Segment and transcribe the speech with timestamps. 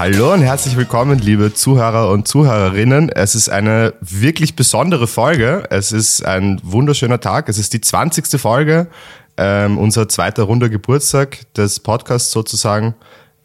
[0.00, 3.10] Hallo und herzlich willkommen, liebe Zuhörer und Zuhörerinnen.
[3.10, 5.64] Es ist eine wirklich besondere Folge.
[5.68, 7.50] Es ist ein wunderschöner Tag.
[7.50, 8.40] Es ist die 20.
[8.40, 8.88] Folge,
[9.36, 12.94] ähm, unser zweiter runder Geburtstag des Podcasts sozusagen.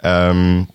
[0.01, 0.69] Ähm,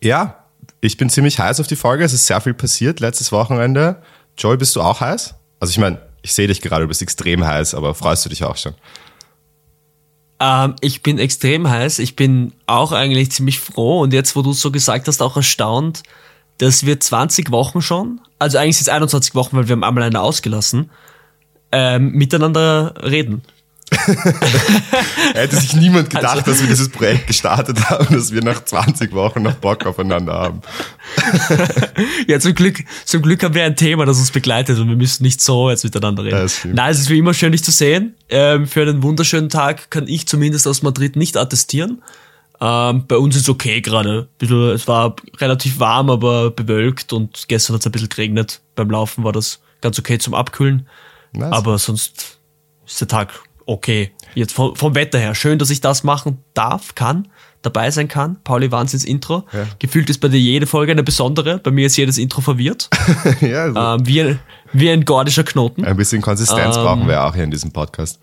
[0.00, 0.46] ja,
[0.80, 2.02] ich bin ziemlich heiß auf die Folge.
[2.02, 3.96] Es ist sehr viel passiert letztes Wochenende.
[4.38, 5.34] Joy, bist du auch heiß?
[5.60, 8.42] Also ich meine, ich sehe dich gerade, du bist extrem heiß, aber freust du dich
[8.42, 8.72] auch schon?
[10.40, 11.98] Ähm, ich bin extrem heiß.
[11.98, 16.02] Ich bin auch eigentlich ziemlich froh und jetzt, wo du so gesagt hast, auch erstaunt,
[16.58, 20.04] dass wir 20 Wochen schon, also eigentlich sind es 21 Wochen, weil wir haben einmal
[20.04, 20.90] eine ausgelassen,
[21.72, 23.42] ähm, miteinander reden.
[25.34, 29.12] Hätte sich niemand gedacht, also, dass wir dieses Projekt gestartet haben, dass wir nach 20
[29.12, 30.60] Wochen noch Bock aufeinander haben.
[32.28, 35.24] ja, zum Glück, zum Glück haben wir ein Thema, das uns begleitet und wir müssen
[35.24, 36.50] nicht so jetzt miteinander reden.
[36.72, 38.14] Nein, es ist wie immer schön, dich zu sehen.
[38.28, 42.02] Ähm, für einen wunderschönen Tag kann ich zumindest aus Madrid nicht attestieren.
[42.60, 44.28] Ähm, bei uns ist okay gerade.
[44.40, 48.60] Es war relativ warm, aber bewölkt und gestern hat es ein bisschen geregnet.
[48.76, 50.86] Beim Laufen war das ganz okay zum Abkühlen.
[51.32, 51.52] Nice.
[51.52, 52.38] Aber sonst
[52.86, 54.10] ist der Tag okay.
[54.34, 55.34] Jetzt vom, vom Wetter her.
[55.34, 57.28] Schön, dass ich das machen darf, kann,
[57.62, 58.42] dabei sein kann.
[58.42, 59.46] Pauli Wahnsinns Intro.
[59.52, 59.66] Ja.
[59.78, 61.58] Gefühlt ist bei dir jede Folge eine besondere.
[61.58, 62.90] Bei mir ist jedes Intro verwirrt.
[63.40, 63.78] ja, so.
[63.78, 64.36] ähm, wie,
[64.72, 65.84] wie ein gordischer Knoten.
[65.84, 68.20] Ein bisschen Konsistenz ähm, brauchen wir auch hier in diesem Podcast.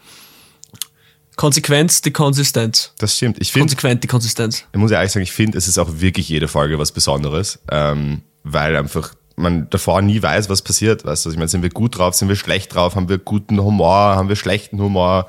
[1.35, 2.93] Konsequenz, die Konsistenz.
[2.97, 3.37] Das stimmt.
[3.39, 3.67] Ich finde.
[3.67, 4.65] Konsequent die Konsistenz.
[4.71, 7.59] Ich muss ja ehrlich sagen, ich finde, es ist auch wirklich jede Folge was Besonderes,
[7.71, 11.05] ähm, weil einfach man davor nie weiß, was passiert.
[11.05, 13.61] Weißt du, ich meine, sind wir gut drauf, sind wir schlecht drauf, haben wir guten
[13.61, 15.27] Humor, haben wir schlechten Humor?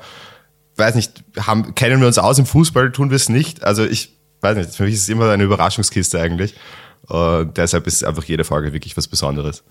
[0.75, 3.63] Weiß nicht, haben, kennen wir uns aus im Fußball, tun wir es nicht.
[3.63, 6.55] Also ich weiß nicht, für mich ist es immer eine Überraschungskiste eigentlich.
[7.07, 9.63] Und deshalb ist einfach jede Folge wirklich was Besonderes.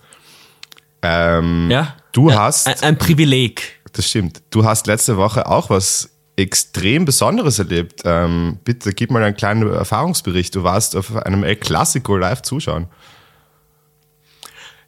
[1.03, 1.97] Ähm, ja.
[2.12, 2.66] Du hast.
[2.66, 3.81] Ein, ein Privileg.
[3.92, 4.42] Das stimmt.
[4.50, 8.03] Du hast letzte Woche auch was extrem Besonderes erlebt.
[8.05, 10.54] Ähm, bitte gib mal einen kleinen Erfahrungsbericht.
[10.54, 12.87] Du warst auf einem El Clasico live zuschauen.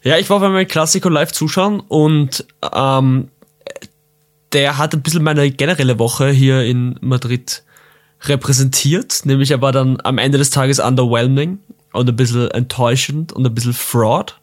[0.02, 3.28] Ja, ich war bei meinem Klassiko live zuschauen und ähm,
[4.52, 7.62] der hat ein bisschen meine generelle Woche hier in Madrid
[8.22, 9.22] repräsentiert.
[9.24, 11.58] Nämlich er war dann am Ende des Tages underwhelming
[11.92, 14.40] und ein bisschen enttäuschend und ein bisschen fraud.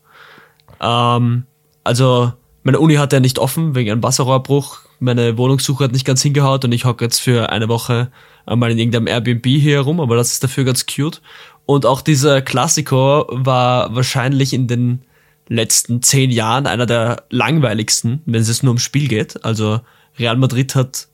[0.80, 1.44] Ähm,
[1.84, 4.80] also meine Uni hat ja nicht offen wegen einem Wasserrohrbruch.
[5.00, 8.12] Meine Wohnungssuche hat nicht ganz hingehaut und ich hocke jetzt für eine Woche
[8.46, 11.22] einmal in irgendeinem Airbnb hier herum, aber das ist dafür ganz cute.
[11.66, 15.02] Und auch dieser Klassiker war wahrscheinlich in den
[15.48, 19.44] letzten zehn Jahren einer der langweiligsten, wenn es nur ums Spiel geht.
[19.46, 19.82] Also
[20.18, 21.08] Real Madrid hat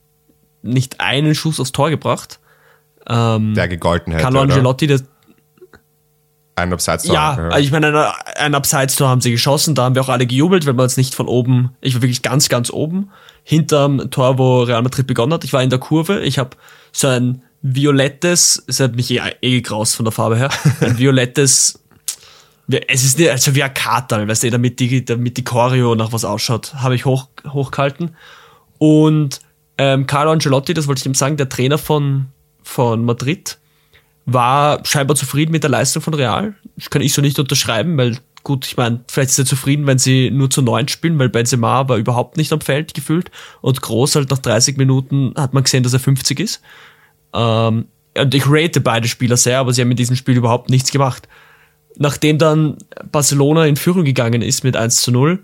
[0.62, 2.40] nicht einen Schuss aufs Tor gebracht.
[3.06, 4.22] Ähm, der gegolten hätte.
[4.22, 5.00] Carlo Angelotti, der
[6.56, 7.14] ein Abseits-Tor.
[7.14, 10.26] Ja, ja, also ich meine, ein Abseits-Tor haben sie geschossen, da haben wir auch alle
[10.26, 13.10] gejubelt, wenn man es nicht von oben, ich war wirklich ganz, ganz oben,
[13.42, 15.42] hinterm Tor, wo Real Madrid begonnen hat.
[15.42, 16.50] Ich war in der Kurve, ich habe
[16.92, 21.83] so ein violettes, es hat mich eh, eh graus von der Farbe her, ein violettes
[22.68, 26.12] es ist nicht, also wie ein Kater, weißt du, damit die, damit die Choreo nach
[26.12, 28.16] was ausschaut, habe ich hoch, hochgehalten.
[28.78, 29.40] Und
[29.76, 32.26] ähm, Carlo Ancelotti, das wollte ich ihm sagen, der Trainer von,
[32.62, 33.58] von Madrid,
[34.26, 36.54] war scheinbar zufrieden mit der Leistung von Real.
[36.76, 39.98] Das kann ich so nicht unterschreiben, weil gut, ich meine, vielleicht ist er zufrieden, wenn
[39.98, 43.30] sie nur zu neun spielen, weil Benzema war überhaupt nicht am Feld gefühlt
[43.60, 46.62] und Groß halt nach 30 Minuten hat man gesehen, dass er 50 ist.
[47.34, 47.86] Ähm,
[48.16, 51.28] und ich rate beide Spieler sehr, aber sie haben in diesem Spiel überhaupt nichts gemacht
[51.96, 52.78] nachdem dann
[53.10, 55.38] Barcelona in Führung gegangen ist mit 1 zu 0,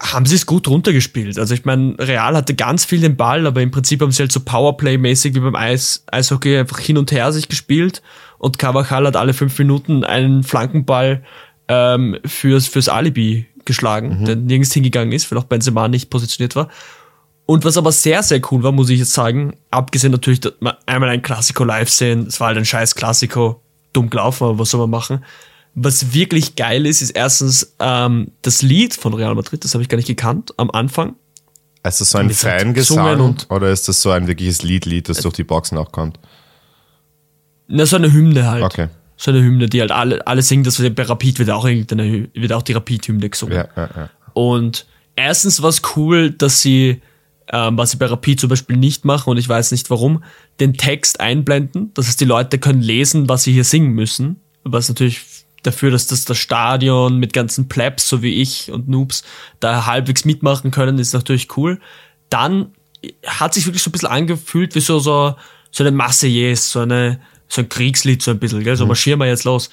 [0.00, 1.38] haben sie es gut runtergespielt.
[1.38, 4.32] Also ich meine, Real hatte ganz viel den Ball, aber im Prinzip haben sie halt
[4.32, 8.02] so Powerplay-mäßig wie beim Eis, Eishockey einfach hin und her sich gespielt
[8.38, 11.22] und Cavachal hat alle fünf Minuten einen Flankenball
[11.68, 14.24] ähm, fürs, fürs Alibi geschlagen, mhm.
[14.24, 16.68] der nirgends hingegangen ist, weil auch Benzema nicht positioniert war.
[17.46, 20.74] Und was aber sehr, sehr cool war, muss ich jetzt sagen, abgesehen natürlich, dass man
[20.86, 24.70] einmal ein Klassiko live sehen, es war halt ein scheiß Klassiko, dumm gelaufen, aber was
[24.70, 25.24] soll man machen?
[25.74, 29.88] Was wirklich geil ist, ist erstens ähm, das Lied von Real Madrid, das habe ich
[29.88, 31.16] gar nicht gekannt am Anfang.
[31.84, 35.44] Ist das so ein Fangesang oder ist das so ein wirkliches Liedlied, das durch die
[35.44, 36.18] Boxen auch kommt?
[37.66, 38.62] Na, so eine Hymne halt.
[38.62, 38.88] Okay.
[39.16, 42.52] So eine Hymne, die halt alle, alle singen, das bei Rapid wird auch irgendeine, wird
[42.52, 43.56] auch die Rapid-Hymne gesungen.
[43.56, 44.10] Ja, ja, ja.
[44.34, 44.86] Und
[45.16, 47.00] erstens war es cool, dass sie
[47.52, 50.24] ähm, was sie bei Rapid zum Beispiel nicht machen und ich weiß nicht warum,
[50.58, 51.92] den Text einblenden.
[51.94, 54.40] Das heißt, die Leute können lesen, was sie hier singen müssen.
[54.64, 55.20] Was natürlich
[55.62, 59.22] dafür, dass das das Stadion mit ganzen Plebs, so wie ich und Noobs,
[59.60, 61.78] da halbwegs mitmachen können, ist natürlich cool.
[62.30, 62.72] Dann
[63.26, 65.36] hat sich wirklich so ein bisschen angefühlt wie so, so,
[65.70, 68.76] so eine Marseillaise, so eine, so ein Kriegslied, so ein bisschen, gell?
[68.76, 68.88] so mhm.
[68.88, 69.68] marschieren wir jetzt los.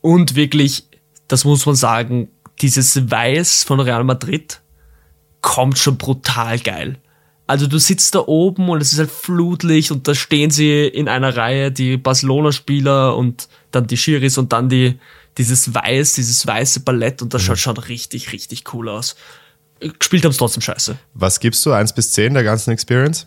[0.00, 0.84] Und wirklich,
[1.28, 2.28] das muss man sagen,
[2.60, 4.61] dieses Weiß von Real Madrid
[5.42, 6.98] kommt schon brutal geil.
[7.46, 11.08] Also du sitzt da oben und es ist halt Flutlicht und da stehen sie in
[11.08, 14.98] einer Reihe, die Barcelona-Spieler und dann die Schiris und dann die,
[15.36, 17.46] dieses Weiß, dieses weiße Ballett und das mhm.
[17.46, 19.16] schaut schon richtig, richtig cool aus.
[19.98, 20.96] Gespielt haben es trotzdem scheiße.
[21.14, 23.26] Was gibst du, 1 bis 10 der ganzen Experience?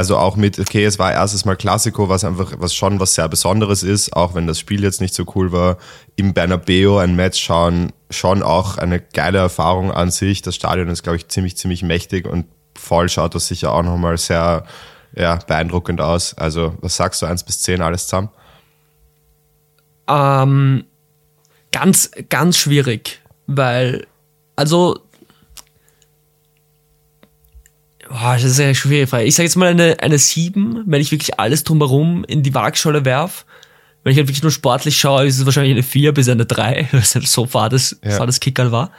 [0.00, 3.28] Also auch mit, okay, es war erstes Mal Klassiko, was einfach, was schon was sehr
[3.28, 5.76] Besonderes ist, auch wenn das Spiel jetzt nicht so cool war.
[6.16, 10.40] Im Bernabeo ein Match schauen, schon auch eine geile Erfahrung an sich.
[10.40, 14.16] Das Stadion ist, glaube ich, ziemlich, ziemlich mächtig und voll schaut das sicher auch nochmal
[14.16, 14.64] sehr
[15.14, 16.32] ja, beeindruckend aus.
[16.32, 18.30] Also, was sagst du, eins bis zehn alles zusammen?
[20.08, 20.86] Ähm,
[21.72, 24.06] ganz, ganz schwierig, weil,
[24.56, 24.98] also
[28.10, 29.24] Boah, das ist schwierige Frage.
[29.24, 33.04] Ich sage jetzt mal eine, eine 7, wenn ich wirklich alles drumherum in die Waagschale
[33.04, 33.46] werf.
[34.02, 36.88] Wenn ich halt wirklich nur sportlich schaue, ist es wahrscheinlich eine 4 bis eine 3,
[36.92, 38.16] weil es halt so fades, ja.
[38.16, 38.90] fades Kickerl war.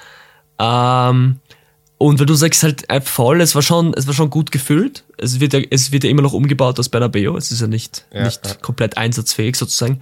[0.59, 1.39] Ähm,
[1.97, 5.03] und wenn du sagst halt äh, voll, es war schon, es war schon gut gefüllt.
[5.17, 7.35] Es wird ja, es wird ja immer noch umgebaut aus Bernabeu.
[7.35, 8.53] Es ist ja nicht, ja, nicht ja.
[8.55, 9.99] komplett einsatzfähig sozusagen.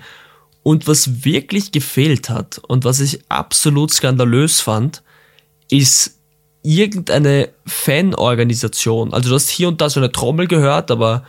[0.61, 5.01] Und was wirklich gefehlt hat und was ich absolut skandalös fand,
[5.71, 6.18] ist
[6.61, 9.13] irgendeine Fanorganisation.
[9.13, 11.23] Also du hast hier und da so eine Trommel gehört, aber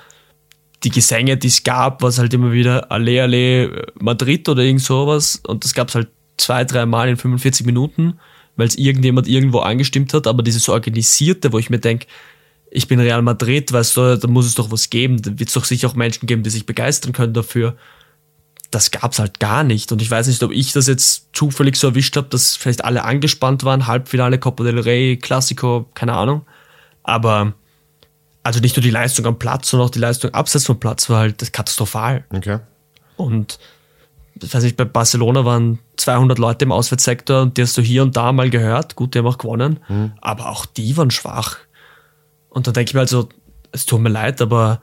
[0.82, 5.40] die Gesänge, die es gab, was halt immer wieder Alle Alle Madrid oder irgend sowas.
[5.46, 8.18] Und das gab es halt zwei, drei Mal in 45 Minuten,
[8.56, 10.26] weil es irgendjemand irgendwo angestimmt hat.
[10.26, 12.06] Aber dieses Organisierte, wo ich mir denke,
[12.70, 15.20] ich bin Real Madrid, weißt du, da muss es doch was geben.
[15.20, 17.76] Da wird es doch sicher auch Menschen geben, die sich begeistern können dafür
[18.70, 19.90] das gab's halt gar nicht.
[19.92, 23.04] Und ich weiß nicht, ob ich das jetzt zufällig so erwischt habe, dass vielleicht alle
[23.04, 26.42] angespannt waren, Halbfinale, Copa del Rey, Classico, keine Ahnung.
[27.02, 27.54] Aber
[28.42, 31.20] also nicht nur die Leistung am Platz, sondern auch die Leistung abseits vom Platz war
[31.20, 32.24] halt katastrophal.
[32.30, 32.60] Okay.
[33.16, 33.58] Und
[34.42, 38.02] ich weiß nicht, bei Barcelona waren 200 Leute im Auswärtssektor und die hast du hier
[38.02, 38.96] und da mal gehört.
[38.96, 39.80] Gut, die haben auch gewonnen.
[39.88, 40.12] Mhm.
[40.20, 41.58] Aber auch die waren schwach.
[42.48, 43.28] Und da denke ich mir also,
[43.72, 44.80] es tut mir leid, aber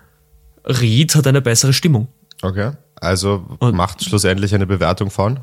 [0.65, 2.07] Ried hat eine bessere Stimmung.
[2.41, 2.73] Okay.
[2.99, 5.39] Also und macht schlussendlich eine Bewertung von?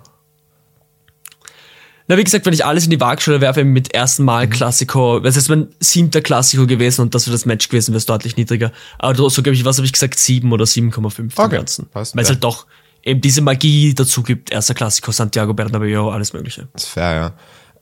[2.06, 4.51] Na, wie gesagt, wenn ich alles in die Waagschale werfe, mit ersten Mal mhm.
[4.51, 8.06] Klassiko, das ist mein siebter Klassiko gewesen und das wäre das Match gewesen, wäre es
[8.06, 8.73] deutlich niedriger.
[8.99, 11.56] Aber so, glaube ich, was habe ich gesagt, sieben oder 7,5 okay.
[11.56, 11.89] Ganzen.
[11.93, 12.67] Weil es halt doch
[13.03, 16.69] eben diese Magie dazu gibt, erster Klassiko, Santiago Bernabeu, alles mögliche.
[16.75, 17.33] Das ist fair, ja.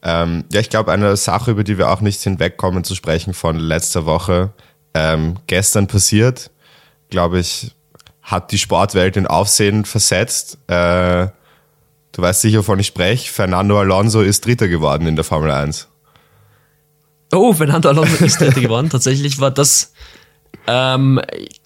[0.05, 3.59] Ähm, ja, ich glaube, eine Sache, über die wir auch nicht hinwegkommen zu sprechen von
[3.59, 4.53] letzter Woche,
[4.95, 6.51] ähm, gestern passiert,
[7.09, 7.73] glaube ich,
[8.23, 10.59] hat die Sportwelt in Aufsehen versetzt.
[10.69, 11.27] Äh,
[12.13, 13.31] du weißt sicher, wovon ich spreche.
[13.31, 15.89] Fernando Alonso ist Dritter geworden in der Formel 1.
[17.33, 18.91] Oh, Fernando Alonso ist Dritter geworden.
[18.91, 19.93] Tatsächlich war das
[20.67, 21.21] ähm,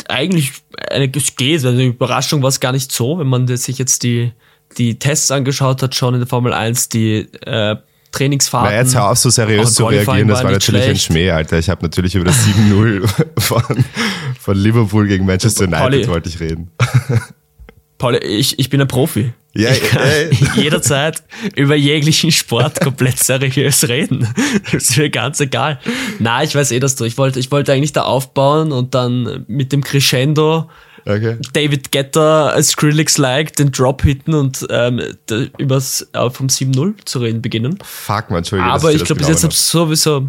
[0.08, 0.52] eigentlich
[0.90, 4.32] eine, geht, eine Überraschung war es gar nicht so, wenn man sich jetzt die,
[4.78, 7.76] die Tests angeschaut hat, schon in der Formel 1, die äh,
[8.16, 8.70] Trainingsfahrten.
[8.70, 10.28] Na, jetzt hör auf, so seriös zu reagieren.
[10.28, 10.88] Das war, natürlich schlecht.
[10.88, 11.58] ein Schmäh, Alter.
[11.58, 13.08] Ich habe natürlich über das 7-0
[13.38, 13.62] von,
[14.40, 16.70] von Liverpool gegen Manchester United Pauli, wollte ich reden.
[17.98, 19.32] Paul, ich, ich bin ein Profi.
[19.54, 20.54] Ja, ich kann ja.
[20.62, 21.22] jederzeit
[21.54, 24.28] über jeglichen Sport komplett seriös reden.
[24.70, 25.80] Das ist mir ganz egal.
[26.18, 27.04] Na, ich weiß eh, dass du.
[27.04, 30.68] Ich wollte, ich wollte eigentlich da aufbauen und dann mit dem Crescendo
[31.06, 31.38] Okay.
[31.52, 35.00] David Getter als Skrillex-like den Drop hitten und ähm,
[35.56, 37.78] übers äh, vom 7-0 zu reden beginnen.
[37.84, 38.72] Fuck man, Entschuldigung.
[38.72, 40.28] Aber ich glaube, bis jetzt habe sowieso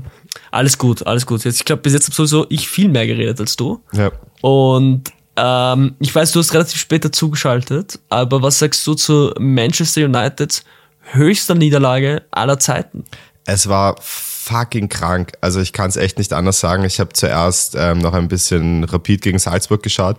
[0.51, 1.43] alles gut, alles gut.
[1.45, 3.81] Jetzt, ich glaube, bis jetzt habe sowieso ich viel mehr geredet als du.
[3.93, 4.11] Ja.
[4.41, 10.05] Und ähm, ich weiß, du hast relativ später zugeschaltet, aber was sagst du zu Manchester
[10.05, 10.63] Uniteds
[11.01, 13.03] höchster Niederlage aller Zeiten?
[13.45, 15.33] Es war fucking krank.
[15.41, 16.83] Also ich kann es echt nicht anders sagen.
[16.83, 20.17] Ich habe zuerst ähm, noch ein bisschen Rapid gegen Salzburg geschaut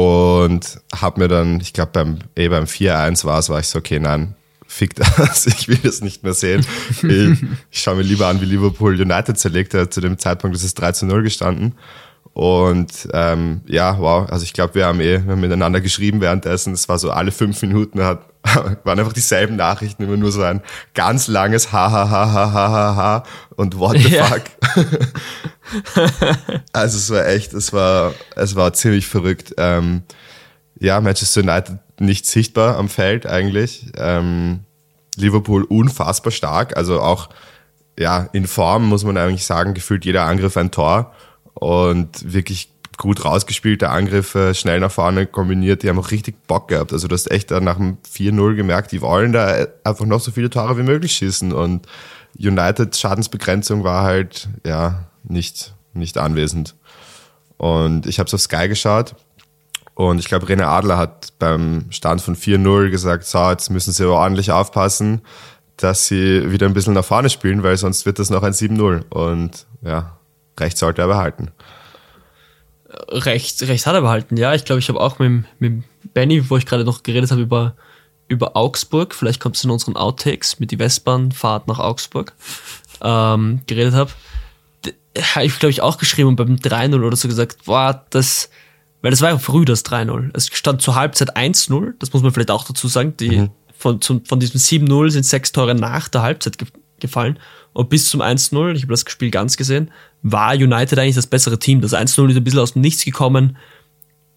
[0.00, 3.78] und habe mir dann, ich glaube beim, eh beim 4-1 war es, war ich so,
[3.78, 4.34] okay, nein,
[4.66, 6.64] fick das, ich will das nicht mehr sehen.
[7.02, 9.92] Ich, ich schaue mir lieber an, wie Liverpool United zerlegt hat.
[9.92, 11.74] Zu dem Zeitpunkt ist es 3 zu 0 gestanden.
[12.32, 16.72] Und ähm, ja, wow, also ich glaube, wir haben eh wir haben miteinander geschrieben währenddessen.
[16.72, 18.22] Es war so alle fünf Minuten hat,
[18.84, 20.62] waren einfach dieselben Nachrichten, immer nur so ein
[20.94, 23.22] ganz langes Ha ha ha ha ha ha ha
[23.56, 24.24] und What the ja.
[24.24, 24.42] fuck.
[26.72, 29.54] also es war echt, es war, es war ziemlich verrückt.
[29.56, 30.02] Ähm,
[30.78, 33.86] ja, Manchester United nicht sichtbar am Feld eigentlich.
[33.96, 34.60] Ähm,
[35.16, 37.28] Liverpool unfassbar stark, also auch
[37.98, 41.12] ja in Form muss man eigentlich sagen, gefühlt jeder Angriff ein Tor
[41.54, 46.92] und wirklich gut rausgespielte Angriffe, schnell nach vorne kombiniert, die haben auch richtig Bock gehabt.
[46.92, 50.50] Also du hast echt nach dem 4-0 gemerkt, die wollen da einfach noch so viele
[50.50, 51.86] Tore wie möglich schießen und
[52.38, 56.74] United Schadensbegrenzung war halt ja nicht, nicht anwesend.
[57.56, 59.14] Und ich habe es auf Sky geschaut
[59.94, 64.08] und ich glaube, René Adler hat beim Stand von 4-0 gesagt, so, jetzt müssen sie
[64.08, 65.20] ordentlich aufpassen,
[65.76, 69.04] dass sie wieder ein bisschen nach vorne spielen, weil sonst wird das noch ein 7-0.
[69.10, 70.18] Und ja,
[70.60, 71.50] Recht sollte er behalten.
[73.08, 74.54] Recht, recht hat er behalten, ja.
[74.54, 77.74] Ich glaube, ich habe auch mit, mit Benny, wo ich gerade noch geredet habe über,
[78.28, 82.32] über Augsburg, vielleicht kommt es in unseren Outtakes mit die Westbahnfahrt nach Augsburg,
[83.00, 84.10] ähm, geredet habe.
[85.18, 88.48] Habe ich, glaube ich, auch geschrieben und beim 3-0 oder so gesagt, boah, das,
[89.02, 90.30] weil das war ja früh das 3-0.
[90.34, 93.16] Es stand zur Halbzeit 1-0, das muss man vielleicht auch dazu sagen.
[93.18, 93.50] Die, mhm.
[93.76, 96.68] von, zum, von diesem 7-0 sind sechs Tore nach der Halbzeit ge
[97.00, 97.38] gefallen.
[97.72, 99.90] Und bis zum 1-0, ich habe das Spiel ganz gesehen,
[100.22, 101.80] war United eigentlich das bessere Team.
[101.80, 103.56] Das 1-0 ist ein bisschen aus dem Nichts gekommen.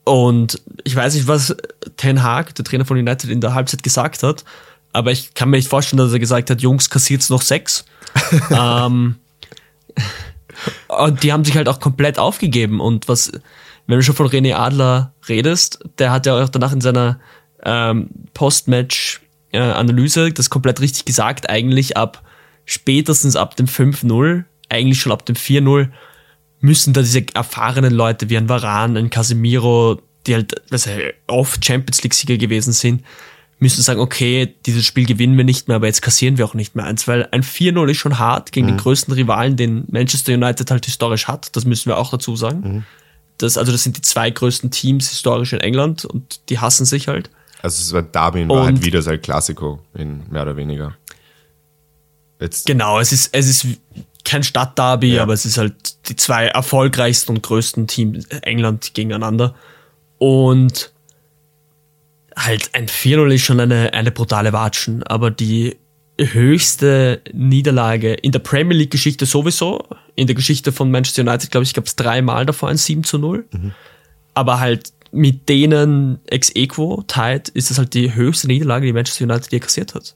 [0.05, 1.55] Und ich weiß nicht, was
[1.97, 4.45] Ten Hag, der Trainer von United, in der Halbzeit gesagt hat.
[4.93, 7.85] Aber ich kann mir nicht vorstellen, dass er gesagt hat, Jungs, kassiert's noch sechs.
[8.51, 9.15] ähm,
[10.99, 12.79] und die haben sich halt auch komplett aufgegeben.
[12.79, 13.31] Und was,
[13.87, 17.19] wenn du schon von René Adler redest, der hat ja auch danach in seiner
[17.63, 22.23] ähm, Post-Match-Analyse das komplett richtig gesagt, eigentlich ab
[22.65, 25.89] spätestens ab dem 5-0, eigentlich schon ab dem 4-0,
[26.59, 30.89] müssen da diese erfahrenen Leute wie ein Varan, ein Casemiro, die halt also
[31.27, 33.03] oft Champions League-Sieger gewesen sind,
[33.63, 36.75] müssen sagen, okay, dieses Spiel gewinnen wir nicht mehr, aber jetzt kassieren wir auch nicht
[36.75, 38.71] mehr eins, weil ein 4-0 ist schon hart gegen mhm.
[38.71, 42.59] den größten Rivalen, den Manchester United halt historisch hat, das müssen wir auch dazu sagen.
[42.61, 42.83] Mhm.
[43.39, 47.07] Das, also das sind die zwei größten Teams historisch in England und die hassen sich
[47.07, 47.31] halt.
[47.63, 50.95] Also es war Darwin war halt wieder sein Klassiko in mehr oder weniger.
[52.39, 53.67] Jetzt genau, es ist, es ist
[54.25, 55.23] kein Stadtderby, ja.
[55.23, 59.55] aber es ist halt die zwei erfolgreichsten und größten Teams England gegeneinander.
[60.17, 60.91] Und
[62.35, 65.77] halt ein 4-0 ist schon eine, eine brutale Watschen, aber die
[66.19, 69.83] höchste Niederlage in der Premier League Geschichte sowieso.
[70.15, 73.17] In der Geschichte von Manchester United, glaube ich, gab es dreimal davor ein 7 zu
[73.17, 73.45] 0.
[73.51, 73.71] Mhm.
[74.33, 79.25] Aber halt mit denen ex equo tied ist es halt die höchste Niederlage, die Manchester
[79.25, 80.15] United je kassiert hat.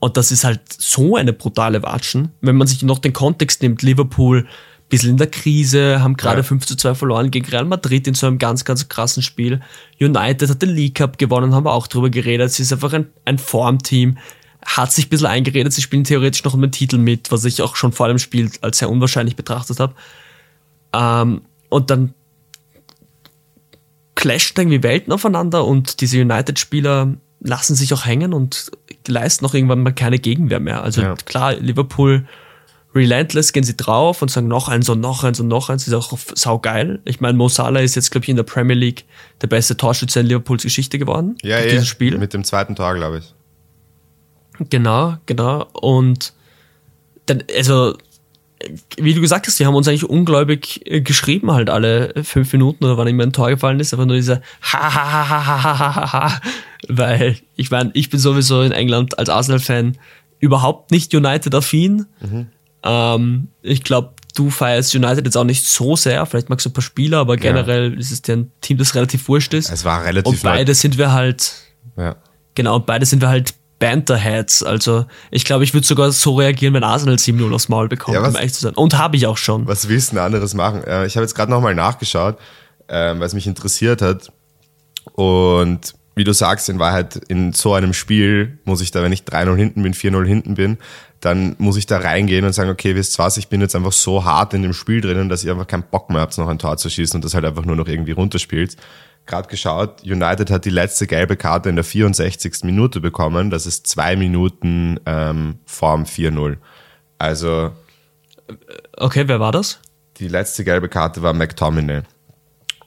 [0.00, 2.32] Und das ist halt so eine brutale Watschen.
[2.40, 4.46] Wenn man sich noch den Kontext nimmt, Liverpool
[4.94, 6.42] bisschen in der Krise, haben gerade ja.
[6.44, 9.60] 5 zu 2 verloren gegen Real Madrid in so einem ganz, ganz krassen Spiel.
[10.00, 12.52] United hat den League Cup gewonnen, haben wir auch drüber geredet.
[12.52, 14.18] Sie ist einfach ein, ein Formteam,
[14.64, 17.60] hat sich ein bisschen eingeredet, sie spielen theoretisch noch um den Titel mit, was ich
[17.60, 19.94] auch schon vor dem Spiel als sehr unwahrscheinlich betrachtet habe.
[20.92, 22.14] Ähm, und dann
[24.14, 28.70] clasht irgendwie Welten aufeinander und diese United-Spieler lassen sich auch hängen und
[29.08, 30.82] leisten auch irgendwann mal keine Gegenwehr mehr.
[30.82, 31.14] Also ja.
[31.16, 32.26] klar, Liverpool
[32.94, 35.86] relentless gehen sie drauf und sagen noch eins und noch eins und noch eins.
[35.86, 37.00] Ist auch saugeil.
[37.04, 39.04] Ich meine, Mo Salah ist jetzt, glaube ich, in der Premier League
[39.42, 41.36] der beste Torschütze in Liverpools Geschichte geworden.
[41.42, 41.66] Ja, ja.
[41.66, 42.16] Dieses Spiel.
[42.18, 43.34] Mit dem zweiten Tor, glaube ich.
[44.70, 45.66] Genau, genau.
[45.72, 46.32] Und
[47.26, 47.96] dann, also,
[48.96, 52.84] wie du gesagt hast, die haben uns eigentlich ungläubig äh, geschrieben, halt alle fünf Minuten
[52.84, 55.78] oder wann immer ein Tor gefallen ist, aber nur dieser ha ha ha ha ha
[55.78, 56.40] ha ha ha
[56.88, 59.98] weil ich meine, ich bin sowieso in England als Arsenal-Fan
[60.38, 62.06] überhaupt nicht United-affin.
[62.20, 62.46] Mhm.
[62.84, 66.24] Ähm, ich glaube, du feierst United jetzt auch nicht so sehr.
[66.26, 67.98] Vielleicht magst du ein paar Spieler, aber generell ja.
[67.98, 69.70] ist es dir ein Team, das relativ wurscht ist.
[69.70, 70.76] Es war relativ Und beide leid.
[70.76, 71.54] sind wir halt.
[71.96, 72.16] Ja.
[72.54, 74.62] Genau, und beide sind wir halt Banterheads.
[74.62, 78.22] Also ich glaube, ich würde sogar so reagieren, wenn Arsenal 7-0 aufs Maul bekommt, ja,
[78.22, 78.74] was, um ehrlich zu sein.
[78.74, 79.66] Und habe ich auch schon.
[79.66, 80.84] Was willst du denn anderes machen?
[80.84, 82.38] Äh, ich habe jetzt gerade nochmal nachgeschaut,
[82.88, 84.32] ähm, weil es mich interessiert hat.
[85.12, 89.22] Und wie du sagst, in Wahrheit in so einem Spiel muss ich da, wenn ich
[89.22, 90.78] 3-0 hinten bin, 4-0 hinten bin,
[91.24, 94.24] dann muss ich da reingehen und sagen, okay, wisst was, ich bin jetzt einfach so
[94.24, 96.76] hart in dem Spiel drinnen, dass ihr einfach keinen Bock mehr habt, noch ein Tor
[96.76, 98.76] zu schießen und das halt einfach nur noch irgendwie runterspielt.
[99.26, 102.64] Gerade geschaut, United hat die letzte gelbe Karte in der 64.
[102.64, 103.48] Minute bekommen.
[103.48, 106.58] Das ist zwei Minuten ähm, vorm 4-0.
[107.16, 107.72] Also.
[108.98, 109.80] Okay, wer war das?
[110.18, 112.02] Die letzte gelbe Karte war McTominay.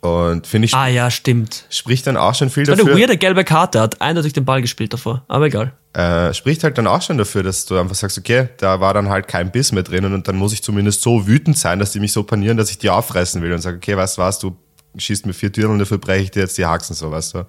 [0.01, 0.73] Und finde ich.
[0.73, 1.65] Ah ja, stimmt.
[1.69, 2.85] Spricht dann auch schon viel dafür.
[2.85, 5.73] Eine weirde gelbe Karte, hat eindeutig den Ball gespielt davor, aber egal.
[5.93, 9.09] Äh, spricht halt dann auch schon dafür, dass du einfach sagst, okay, da war dann
[9.09, 11.99] halt kein Biss mehr drinnen und dann muss ich zumindest so wütend sein, dass die
[11.99, 14.55] mich so panieren, dass ich die auffressen will und sage, okay, weißt du was, du
[14.95, 17.45] schießt mir vier Türen und dafür breche ich dir jetzt die Haxen, so weißt du.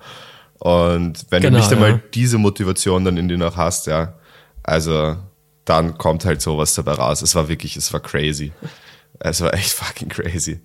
[0.60, 2.00] Und wenn genau, du nicht einmal ja.
[2.14, 4.14] diese Motivation dann in dir noch hast, ja,
[4.62, 5.16] also
[5.64, 7.22] dann kommt halt sowas dabei raus.
[7.22, 8.52] Es war wirklich, es war crazy.
[9.20, 10.60] Es war echt fucking crazy.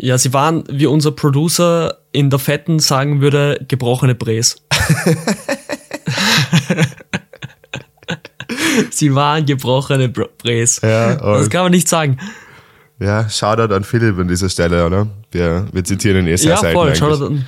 [0.00, 4.62] Ja, sie waren, wie unser Producer in der Fetten sagen würde, gebrochene Bres.
[8.90, 10.80] sie waren gebrochene Bres.
[10.82, 12.18] Ja, das kann man nicht sagen.
[13.00, 15.06] Ja, Shoutout an Philipp an dieser Stelle, oder?
[15.30, 17.46] Wir, wir zitieren ihn eh sehr ja, selten voll, Shoutout an,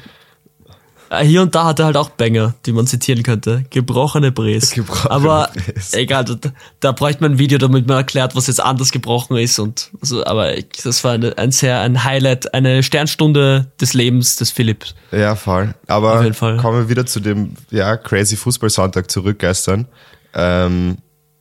[1.23, 3.65] hier und da hat er halt auch Banger, die man zitieren könnte.
[3.71, 4.71] Gebrochene Bres.
[4.71, 5.93] Gebrochene aber Bres.
[5.95, 6.37] egal, da,
[6.79, 10.25] da bräuchte man ein Video, damit man erklärt, was jetzt anders gebrochen ist und so,
[10.25, 10.53] aber
[10.85, 14.95] das war eine, ein sehr ein Highlight, eine Sternstunde des Lebens des Philips.
[15.11, 15.75] Ja, voll.
[15.89, 19.89] Aber kommen wir wieder zu dem ja, crazy Fußball-Sonntag zurück gestern.
[20.35, 20.99] Ähm,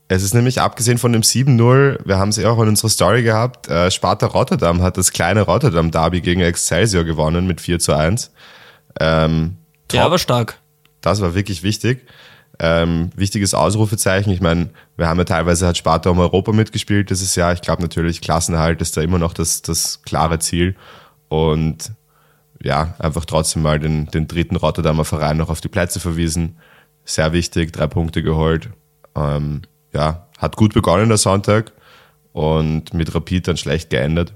[0.08, 3.22] Es ist nämlich abgesehen von dem 7-0, wir haben es ja auch in unserer Story
[3.22, 7.92] gehabt, äh, Sparta Rotterdam hat das kleine Rotterdam Derby gegen Excelsior gewonnen mit 4 zu
[7.92, 8.32] 1.
[8.98, 9.58] Ähm,
[9.92, 10.58] ja, aber stark.
[11.00, 12.06] Das war wirklich wichtig.
[12.58, 14.32] Ähm, wichtiges Ausrufezeichen.
[14.32, 17.52] Ich meine, wir haben ja teilweise hat Sparta um Europa mitgespielt dieses Jahr.
[17.52, 20.76] Ich glaube natürlich, Klassenerhalt ist da immer noch das, das klare Ziel.
[21.28, 21.92] Und
[22.62, 26.58] ja, einfach trotzdem mal den, den dritten Rotterdamer Verein noch auf die Plätze verwiesen.
[27.04, 28.68] Sehr wichtig, drei Punkte geholt.
[29.16, 31.72] Ähm, ja, hat gut begonnen der Sonntag
[32.32, 34.34] und mit Rapid dann schlecht geendet.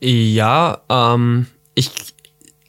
[0.00, 2.11] Ja, ähm, ich,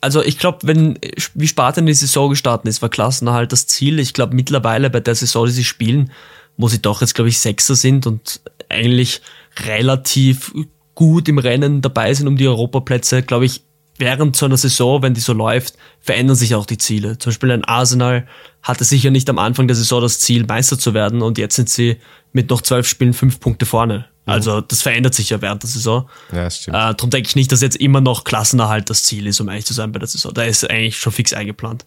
[0.03, 0.99] also ich glaube, wenn,
[1.33, 3.99] wie Sparta in die Saison gestartet ist, war Klassenerhalt das Ziel.
[3.99, 6.11] Ich glaube mittlerweile bei der Saison, die sie spielen,
[6.57, 9.21] wo sie doch jetzt, glaube ich, Sechster sind und eigentlich
[9.65, 10.51] relativ
[10.93, 13.61] gut im Rennen dabei sind um die Europaplätze, glaube ich,
[13.97, 17.17] während so einer Saison, wenn die so läuft, verändern sich auch die Ziele.
[17.17, 18.27] Zum Beispiel ein Arsenal
[18.61, 21.69] hatte sicher nicht am Anfang der Saison das Ziel, Meister zu werden und jetzt sind
[21.69, 21.97] sie
[22.33, 24.07] mit noch zwölf Spielen fünf Punkte vorne.
[24.25, 24.33] Mhm.
[24.33, 26.09] Also das verändert sich ja während der Saison.
[26.31, 26.75] Ja, stimmt.
[26.75, 29.65] Äh, darum denke ich nicht, dass jetzt immer noch Klassenerhalt das Ziel ist, um ehrlich
[29.65, 30.33] zu sein bei der Saison.
[30.33, 31.85] Da ist eigentlich schon fix eingeplant.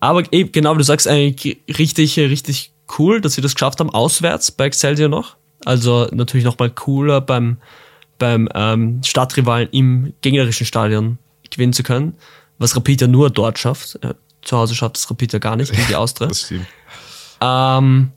[0.00, 3.90] Aber eben, genau, wie du sagst, eigentlich richtig, richtig cool, dass sie das geschafft haben,
[3.90, 5.36] auswärts bei Excelsior noch.
[5.64, 7.58] Also natürlich nochmal cooler beim,
[8.18, 11.18] beim ähm, Stadtrivalen im gegnerischen Stadion
[11.50, 12.14] gewinnen zu können,
[12.58, 13.98] was Rapid ja nur dort schafft.
[14.02, 16.28] Äh, zu Hause schafft es Rapid ja gar nicht gegen die Austria.
[16.28, 16.66] das stimmt.
[17.40, 18.12] Ähm,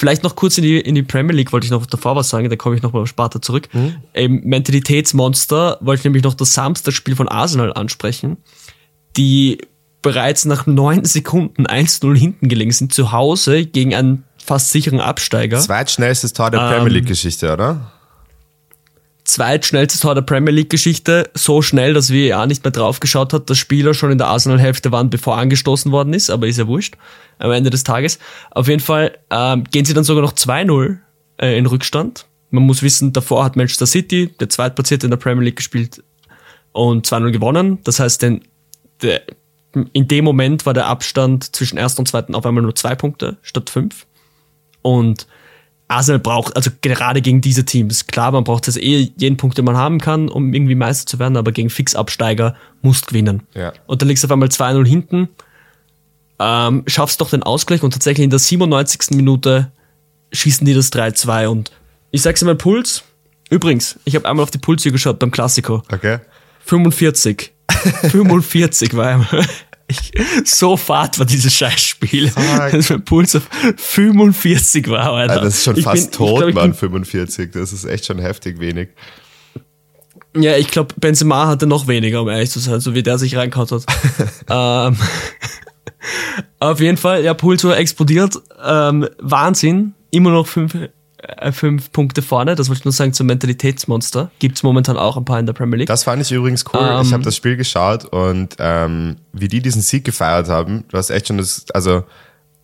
[0.00, 2.48] vielleicht noch kurz in die, in die Premier League wollte ich noch davor was sagen,
[2.48, 3.68] da komme ich noch mal auf Sparta zurück.
[3.72, 3.96] Mhm.
[4.14, 8.38] Im Mentalitätsmonster wollte ich nämlich noch das Samstagspiel von Arsenal ansprechen,
[9.18, 9.58] die
[10.00, 15.58] bereits nach neun Sekunden 1-0 hinten gelegen sind, zu Hause gegen einen fast sicheren Absteiger.
[15.58, 17.92] Zweitschnellstes Tor der Premier ähm, League-Geschichte, oder?
[19.30, 21.30] Zweitschnellstes Tor der Premier League-Geschichte.
[21.34, 25.10] So schnell, dass VAR nicht mehr draufgeschaut hat, dass Spieler schon in der Arsenal-Hälfte waren,
[25.10, 26.96] bevor angestoßen worden ist, aber ist ja wurscht
[27.38, 28.18] am Ende des Tages.
[28.50, 30.98] Auf jeden Fall ähm, gehen sie dann sogar noch 2-0
[31.40, 32.26] äh, in Rückstand.
[32.50, 36.02] Man muss wissen, davor hat Manchester City, der Zweitplatzierte in der Premier League, gespielt
[36.72, 37.78] und 2-0 gewonnen.
[37.84, 38.42] Das heißt, denn,
[39.02, 39.22] der,
[39.92, 43.38] in dem Moment war der Abstand zwischen ersten und zweiten auf einmal nur zwei Punkte
[43.42, 44.06] statt fünf.
[44.82, 45.26] Und
[45.90, 49.64] Arsenal braucht, also gerade gegen diese Teams, klar, man braucht jetzt eh jeden Punkt, den
[49.64, 53.42] man haben kann, um irgendwie Meister zu werden, aber gegen Fixabsteiger musst gewinnen.
[53.54, 53.72] Ja.
[53.86, 55.28] Und dann liegst du auf einmal 2-0 hinten,
[56.38, 59.16] ähm, schaffst doch den Ausgleich und tatsächlich in der 97.
[59.16, 59.72] Minute
[60.32, 61.72] schießen die das 3-2 und
[62.12, 63.02] ich sag's dir mein Puls.
[63.50, 65.82] Übrigens, ich habe einmal auf die Pulse geschaut beim Klassiko.
[65.92, 66.18] Okay.
[66.66, 67.52] 45.
[68.10, 69.46] 45 war einmal.
[69.90, 70.12] Ich,
[70.44, 72.30] so fad war dieses Scheißspiel,
[72.70, 73.42] dass mein Puls auf
[73.76, 75.32] 45 war, Alter.
[75.32, 77.50] Also das ist schon ich fast bin, tot, glaub, Mann, 45.
[77.52, 78.90] Das ist echt schon heftig wenig.
[80.36, 83.36] Ja, ich glaube, Benzema hatte noch weniger, um ehrlich zu sein, so wie der sich
[83.36, 83.84] reinkaut hat.
[84.48, 84.96] ähm,
[86.60, 88.36] auf jeden Fall, ja, Puls war explodiert.
[88.64, 89.94] Ähm, Wahnsinn.
[90.12, 90.90] Immer noch fünf äh,
[91.52, 92.54] fünf Punkte vorne.
[92.54, 94.30] Das wollte ich nur sagen zum Mentalitätsmonster.
[94.38, 95.88] Gibt es momentan auch ein paar in der Premier League.
[95.88, 96.80] Das fand ich übrigens cool.
[96.80, 100.96] Ähm, ich habe das Spiel geschaut und ähm, wie die diesen Sieg gefeiert haben, du
[100.98, 102.04] hast echt schon das, also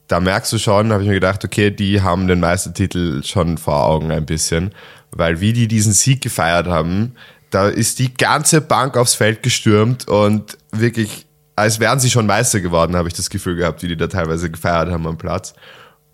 [0.09, 3.85] da merkst du schon, habe ich mir gedacht, okay, die haben den Meistertitel schon vor
[3.85, 4.73] Augen ein bisschen,
[5.11, 7.15] weil wie die diesen Sieg gefeiert haben,
[7.51, 11.27] da ist die ganze Bank aufs Feld gestürmt und wirklich,
[11.57, 14.51] als wären sie schon Meister geworden, habe ich das Gefühl gehabt, wie die da teilweise
[14.51, 15.55] gefeiert haben am Platz.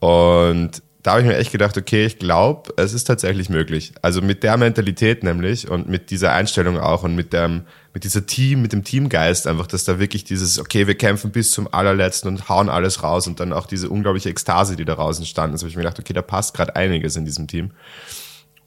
[0.00, 3.92] Und da habe ich mir echt gedacht, okay, ich glaube, es ist tatsächlich möglich.
[4.02, 7.62] Also mit der Mentalität nämlich und mit dieser Einstellung auch und mit dem,
[7.92, 11.50] mit dieser Team, mit dem Teamgeist einfach, dass da wirklich dieses, okay, wir kämpfen bis
[11.50, 15.56] zum allerletzten und hauen alles raus und dann auch diese unglaubliche Ekstase, die daraus entstanden
[15.56, 17.72] ist, habe ich mir gedacht, okay, da passt gerade einiges in diesem Team.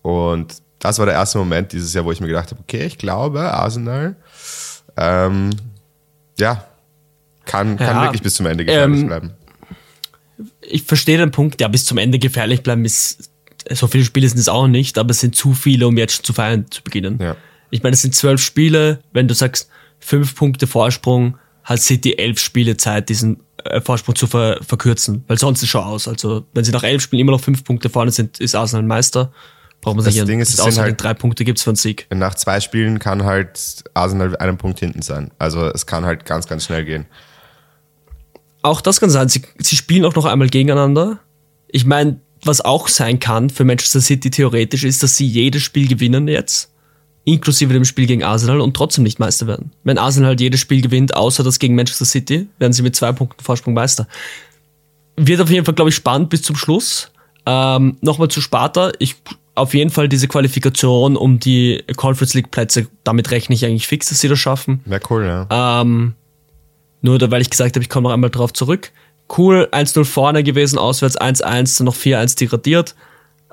[0.01, 2.97] Und das war der erste Moment dieses Jahr, wo ich mir gedacht habe, okay, ich
[2.97, 4.17] glaube, Arsenal,
[4.97, 5.51] ähm,
[6.37, 6.65] ja,
[7.45, 9.33] kann, kann ja, wirklich bis zum Ende gefährlich ähm, bleiben
[10.61, 13.31] ich verstehe den Punkt, ja, bis zum Ende gefährlich bleiben ist,
[13.71, 16.25] so viele Spiele sind es auch nicht, aber es sind zu viele, um jetzt schon
[16.25, 17.19] zu feiern zu beginnen.
[17.21, 17.35] Ja.
[17.71, 19.69] Ich meine, es sind zwölf Spiele, wenn du sagst,
[19.99, 25.39] fünf Punkte Vorsprung, hat City elf Spiele Zeit, diesen äh, Vorsprung zu ver verkürzen, weil
[25.39, 26.07] sonst ist schon aus.
[26.07, 29.31] Also, wenn sie nach elf Spielen immer noch fünf Punkte vorne sind, ist Arsenal Meister.
[29.81, 32.07] Braucht man sich das Ding ist, außer halt, drei Punkte gibt's für einen Sieg.
[32.13, 35.31] Nach zwei Spielen kann halt Arsenal einen Punkt hinten sein.
[35.39, 37.07] Also, es kann halt ganz, ganz schnell gehen
[38.65, 39.29] auch das kann sein.
[39.29, 41.19] Sie, sie spielen auch noch einmal gegeneinander.
[41.67, 45.87] Ich meine, was auch sein kann für Manchester City theoretisch ist, dass sie jedes Spiel
[45.87, 46.71] gewinnen jetzt,
[47.23, 49.71] inklusive dem Spiel gegen Arsenal und trotzdem nicht Meister werden.
[49.83, 53.11] Wenn Arsenal halt jedes Spiel gewinnt, außer das gegen Manchester City, werden sie mit zwei
[53.11, 54.07] Punkten Vorsprung Meister.
[55.17, 57.11] Wird auf jeden Fall, glaube ich, spannend bis zum Schluss.
[57.45, 58.91] Ähm, Nochmal zu Sparta.
[58.99, 59.15] Ich
[59.55, 64.09] auf jeden Fall diese Qualifikation um die Conference League Plätze, damit rechne ich eigentlich fix,
[64.09, 64.81] dass sie das schaffen.
[64.85, 65.81] Wäre cool, ja.
[65.81, 66.15] Ähm,
[67.05, 68.91] nur weil ich gesagt habe, ich komme noch einmal drauf zurück.
[69.37, 72.95] cool, 1-0 vorne gewesen, auswärts 1-1, dann noch 4-1 degradiert.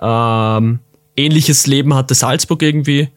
[0.01, 0.81] Ähm,
[1.17, 3.09] ähnliches Leben hatte Salzburg irgendwie,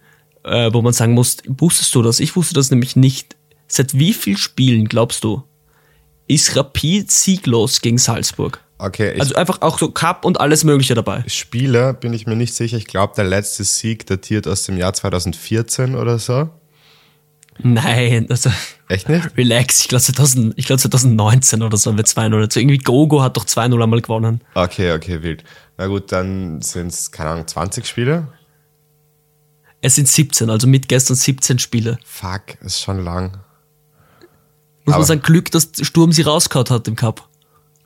[0.43, 2.19] äh, wo man sagen muss, wusstest du das?
[2.19, 3.35] Ich wusste das nämlich nicht.
[3.67, 5.43] Seit wie vielen Spielen, glaubst du,
[6.27, 8.61] ist Rapid sieglos gegen Salzburg?
[8.77, 11.23] Okay, Also einfach auch so Cup und alles Mögliche dabei.
[11.27, 12.77] Spieler bin ich mir nicht sicher.
[12.77, 16.49] Ich glaube, der letzte Sieg datiert aus dem Jahr 2014 oder so.
[17.59, 18.51] Nein, also
[18.89, 19.37] Echt nicht?
[19.37, 22.35] relax, ich glaube 2000, ich glaub 2019 oder so haben wir 2-0.
[22.35, 24.41] Also irgendwie Gogo hat doch 2-0 einmal gewonnen.
[24.53, 25.43] Okay, okay, wild.
[25.77, 28.27] Na gut, dann sind es, keine Ahnung, 20 Spiele?
[29.81, 31.97] Es sind 17, also mit gestern 17 Spiele.
[32.05, 33.37] Fuck, ist schon lang.
[34.85, 37.27] Muss Aber- man sagen, Glück, dass Sturm sie rausgehauen hat im Cup.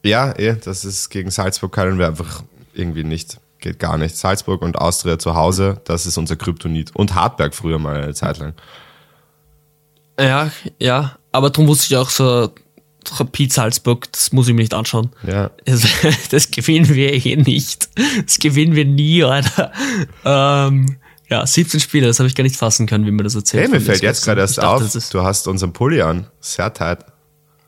[0.04, 3.40] Ja, eh, das ist gegen Salzburg können wir einfach irgendwie nicht.
[3.60, 4.16] Geht gar nicht.
[4.16, 6.96] Salzburg und Austria zu Hause, das ist unser Kryptonit.
[6.96, 8.54] Und Hartberg früher mal eine Zeit lang.
[10.20, 12.52] Ja, ja, aber darum wusste ich auch so,
[13.18, 15.10] Rapid Salzburg, das muss ich mir nicht anschauen.
[15.26, 15.52] Ja.
[15.66, 15.88] Das,
[16.32, 17.90] das gewinnen wir eh nicht.
[18.26, 19.72] Das gewinnen wir nie, Alter.
[20.26, 20.98] Ähm,
[21.30, 23.70] ja, 17 Spiele, das habe ich gar nicht fassen können, wie mir das erzählt Hey,
[23.70, 26.28] mir fällt jetzt gerade erst dachte, auf, du hast unseren Pulli an.
[26.40, 27.06] Sehr tight.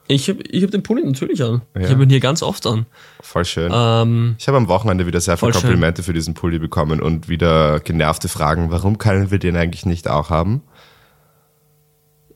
[0.07, 1.61] Ich habe ich hab den Pulli natürlich an.
[1.75, 1.81] Ja.
[1.81, 2.85] Ich habe ihn hier ganz oft an.
[3.21, 3.71] Voll schön.
[3.73, 5.69] Ähm, Ich habe am Wochenende wieder sehr viele Voll schön.
[5.69, 10.09] Komplimente für diesen Pulli bekommen und wieder genervte Fragen, warum können wir den eigentlich nicht
[10.09, 10.63] auch haben?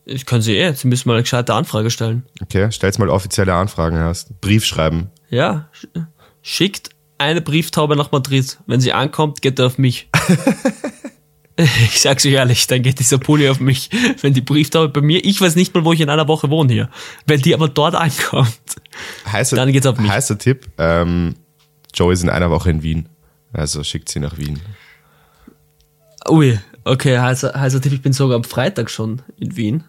[0.05, 2.23] Ich kann sie eh, sie müssen mal eine gescheite Anfrage stellen.
[2.41, 4.39] Okay, stell's mal offizielle Anfragen hast.
[4.41, 5.09] Brief schreiben.
[5.29, 6.05] Ja, sch-
[6.41, 8.59] schickt eine Brieftaube nach Madrid.
[8.67, 10.09] Wenn sie ankommt, geht er auf mich.
[11.57, 13.89] ich sag's euch ehrlich, dann geht dieser Pulli auf mich.
[14.21, 16.73] Wenn die Brieftaube bei mir, ich weiß nicht mal, wo ich in einer Woche wohne
[16.73, 16.89] hier.
[17.25, 18.51] Wenn die aber dort ankommt,
[19.31, 20.11] Heißer, Dann geht's auf mich.
[20.11, 21.35] Heißer Tipp, ähm,
[21.93, 23.07] Joe ist in einer Woche in Wien.
[23.53, 24.59] Also schickt sie nach Wien.
[26.29, 29.83] ui, okay, heißer, heißer Tipp, ich bin sogar am Freitag schon in Wien.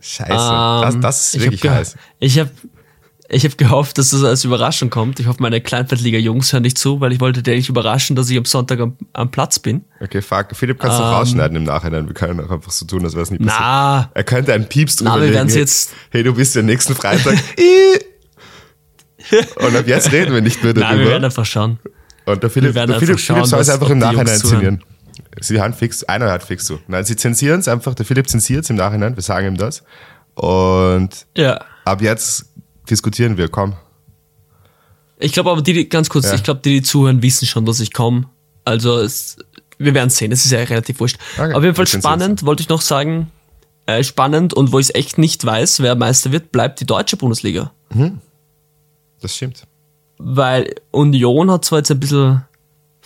[0.00, 1.96] Scheiße, das, Ähm, das ist ich wirklich ge- heiß.
[2.18, 2.50] Ich habe
[3.30, 5.20] ich hab gehofft, dass das als Überraschung kommt.
[5.20, 8.38] Ich hoffe, meine Kleinfeldliga-Jungs hören nicht zu, weil ich wollte dir nicht überraschen, dass ich
[8.38, 9.84] am Sonntag am, am Platz bin.
[10.00, 10.46] Okay, fuck.
[10.54, 12.06] Philipp kannst du Ähm, rausschneiden im Nachhinein.
[12.06, 13.54] Wir können auch einfach so tun, als wäre es nie passiert.
[13.60, 15.48] Na, Er könnte einen Pieps drüber Na, wir legen.
[15.50, 17.36] jetzt- Hey, du bist ja nächsten Freitag.
[19.56, 21.10] Und ab jetzt reden wir nicht mehr na, wir darüber.
[21.10, 21.78] werden einfach schauen.
[22.24, 24.82] Und der Philipp, der Philipp, schauen, Philipp soll es einfach im Nachhinein zensieren.
[25.40, 26.78] Sie hören fix, einer hört fix zu.
[26.88, 27.94] Nein, sie zensieren es einfach.
[27.94, 29.16] Der Philipp zensiert es im Nachhinein.
[29.16, 29.82] Wir sagen ihm das.
[30.34, 31.60] Und Ja.
[31.84, 32.46] ab jetzt
[32.90, 33.48] diskutieren wir.
[33.48, 33.74] Komm.
[35.18, 36.34] Ich glaube aber, die, die, ganz kurz, Ja.
[36.34, 38.26] ich glaube, die, die zuhören, wissen schon, dass ich komme.
[38.64, 39.36] Also, es,
[39.78, 40.30] wir werden sehen.
[40.32, 41.18] Es ist ja relativ wurscht.
[41.36, 43.30] Okay, Auf jeden Fall spannend, wollte ich noch sagen.
[43.86, 47.16] Äh, spannend und wo ich es echt nicht weiß, wer Meister wird, bleibt die deutsche
[47.16, 47.72] Bundesliga.
[49.20, 49.64] Das stimmt.
[50.18, 52.44] Weil Union hat zwar jetzt ein bisschen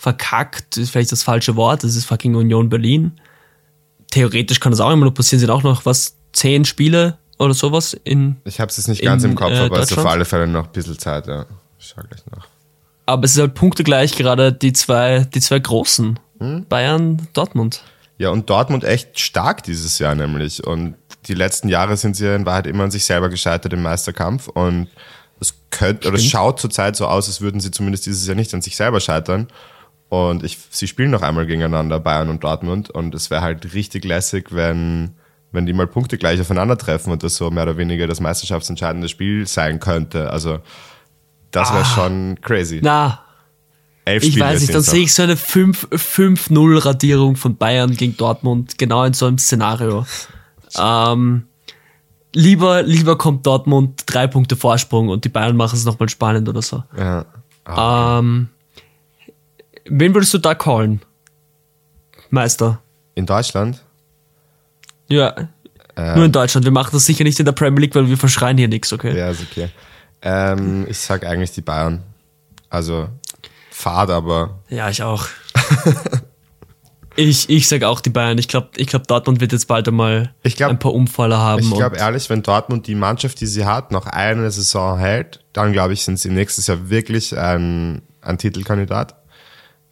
[0.03, 3.13] verkackt, ist vielleicht das falsche Wort, das ist fucking Union Berlin.
[4.11, 7.95] Theoretisch kann das auch immer noch passieren, sind auch noch was, zehn Spiele oder sowas
[8.03, 10.05] in, Ich habe es jetzt nicht ganz In, im Kopf, äh, aber es ist auf
[10.05, 11.25] alle Fälle noch ein bisschen Zeit.
[11.27, 11.45] Ja.
[11.79, 12.47] Ich schau gleich nach.
[13.05, 16.19] aber es ist halt punktegleich gerade die zwei, die zwei großen.
[16.39, 16.65] Hm?
[16.67, 17.83] Bayern, Dortmund.
[18.17, 20.65] Ja, und Dortmund echt stark dieses Jahr nämlich.
[20.65, 20.95] Und
[21.27, 24.49] die letzten Jahre sind sie in Wahrheit immer an sich selber gescheitert im Meisterkampf.
[24.49, 24.89] Und
[25.39, 28.53] es könnte, oder es schaut zurzeit so aus, als würden sie zumindest dieses Jahr nicht
[28.53, 29.47] an sich selber scheitern.
[30.13, 32.87] Und ich, sie spielen noch einmal gegeneinander, Bayern und Dortmund.
[32.91, 35.15] Und es wäre halt richtig lässig, wenn,
[35.51, 39.47] wenn die mal Punkte gleich aufeinandertreffen und das so mehr oder weniger das meisterschaftsentscheidende Spiel
[39.47, 40.29] sein könnte.
[40.29, 40.59] Also,
[41.49, 42.79] das wäre schon crazy.
[42.83, 43.21] Na,
[44.05, 47.95] Elf ich Spiele weiß nicht, dann sehe ich so eine 5 5-0 Radierung von Bayern
[47.95, 50.05] gegen Dortmund, genau in so einem Szenario.
[50.77, 51.47] ähm,
[52.35, 56.61] lieber, lieber kommt Dortmund drei Punkte Vorsprung und die Bayern machen es nochmal spannend oder
[56.61, 56.83] so.
[56.95, 57.25] Ja.
[57.65, 58.49] Ah, Ähm,
[59.85, 61.01] wen würdest du da callen?
[62.29, 62.81] Meister.
[63.15, 63.83] in Deutschland?
[65.07, 65.35] Ja.
[65.95, 66.15] Äh.
[66.15, 66.65] Nur in Deutschland.
[66.65, 69.15] Wir machen das sicher nicht in der Premier League, weil wir verschreien hier nichts, okay?
[69.15, 69.69] Ja, ist okay.
[70.23, 72.01] Ähm, ich sag eigentlich die Bayern.
[72.69, 73.09] Also,
[73.69, 75.27] fad, aber Ja, ich auch.
[77.15, 78.37] ich, ich sag auch die Bayern.
[78.39, 81.61] Ich glaube, ich glaub, Dortmund wird jetzt bald einmal Ich glaub- ein paar Umfaller haben.
[81.61, 85.71] ich glaube ehrlich, wenn Dortmund die Mannschaft, die sie hat, noch eine Saison hält, dann
[85.73, 89.15] glaube ich, sind sie nächstes Jahr wirklich ein, ein Titelkandidat.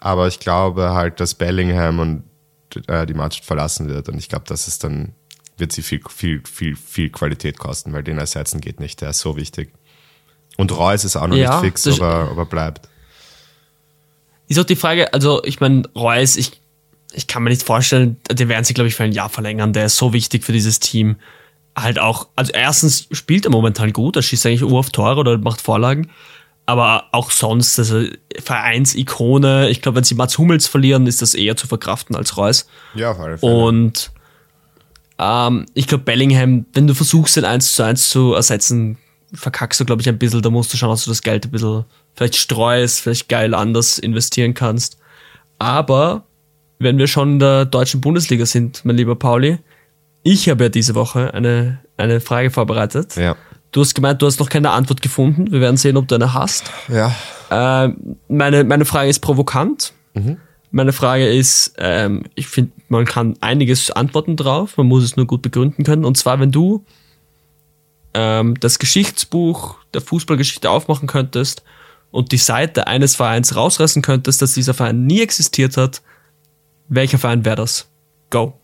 [0.01, 2.23] Aber ich glaube halt, dass Bellingham und
[2.87, 4.09] äh, die Mannschaft verlassen wird.
[4.09, 5.13] Und ich glaube, dass es dann
[5.57, 8.99] wird sie viel, viel, viel, viel Qualität kosten, weil den ersetzen geht nicht.
[9.01, 9.71] Der ist so wichtig.
[10.57, 12.89] Und Reus ist auch noch Ja, nicht fix, das- ob er, ob er bleibt.
[14.47, 16.59] Ist auch die Frage, also ich meine, Reus, ich,
[17.13, 19.71] ich kann mir nicht vorstellen, den werden sie, glaube ich, für ein Jahr verlängern.
[19.71, 21.17] Der ist so wichtig für dieses Team.
[21.75, 25.37] Halt auch, also erstens spielt er momentan gut, er schießt eigentlich Uhr auf Tore oder
[25.37, 26.09] macht Vorlagen.
[26.65, 28.03] Aber auch sonst, also
[28.39, 32.67] Vereinsikone, ich glaube, wenn sie Mats Hummels verlieren, ist das eher zu verkraften als Reus.
[32.93, 33.53] Ja, auf alle Fälle.
[33.53, 34.11] Und
[35.17, 38.97] ähm, ich glaube, Bellingham, wenn du versuchst, den 1 zu 1 zu ersetzen,
[39.33, 40.41] verkackst du, glaube ich, ein bisschen.
[40.41, 43.99] Da musst du schauen, dass du das Geld ein bisschen vielleicht streust, vielleicht geil anders
[43.99, 44.97] investieren kannst.
[45.59, 46.25] Aber
[46.79, 49.59] wenn wir schon in der deutschen Bundesliga sind, mein lieber Pauli,
[50.23, 53.15] ich habe ja diese Woche eine, eine Frage vorbereitet.
[53.15, 53.35] Ja.
[53.71, 55.51] Du hast gemeint, du hast noch keine Antwort gefunden.
[55.51, 56.71] Wir werden sehen, ob du eine hast.
[56.89, 57.15] Ja.
[57.49, 57.93] Äh,
[58.27, 59.93] meine, meine Frage ist provokant.
[60.71, 65.27] Meine Frage ist, ähm, ich finde, man kann einiges antworten drauf, man muss es nur
[65.27, 66.05] gut begründen können.
[66.05, 66.85] Und zwar, wenn du
[68.13, 71.63] ähm, das Geschichtsbuch der Fußballgeschichte aufmachen könntest
[72.11, 76.01] und die Seite eines Vereins rausreißen könntest, dass dieser Verein nie existiert hat,
[76.87, 77.89] welcher Verein wäre das?
[78.29, 78.60] Go.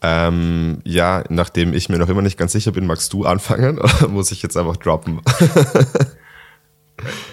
[0.00, 4.08] Ähm, ja, nachdem ich mir noch immer nicht ganz sicher bin, magst du anfangen oder
[4.08, 5.20] muss ich jetzt einfach droppen?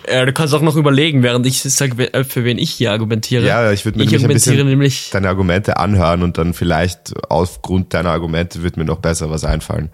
[0.04, 3.46] Äh, du kannst auch noch überlegen, während ich sage, für wen ich hier argumentiere.
[3.48, 5.10] Ja, ich würde mir ich nämlich ein bisschen nämlich.
[5.10, 9.90] deine Argumente anhören und dann vielleicht aufgrund deiner Argumente wird mir noch besser was einfallen.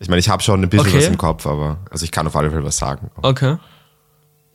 [0.00, 0.96] Ich meine, ich habe schon ein bisschen Okay.
[0.98, 3.10] was im Kopf, aber also ich kann auf alle Fälle was sagen.
[3.22, 3.56] Okay.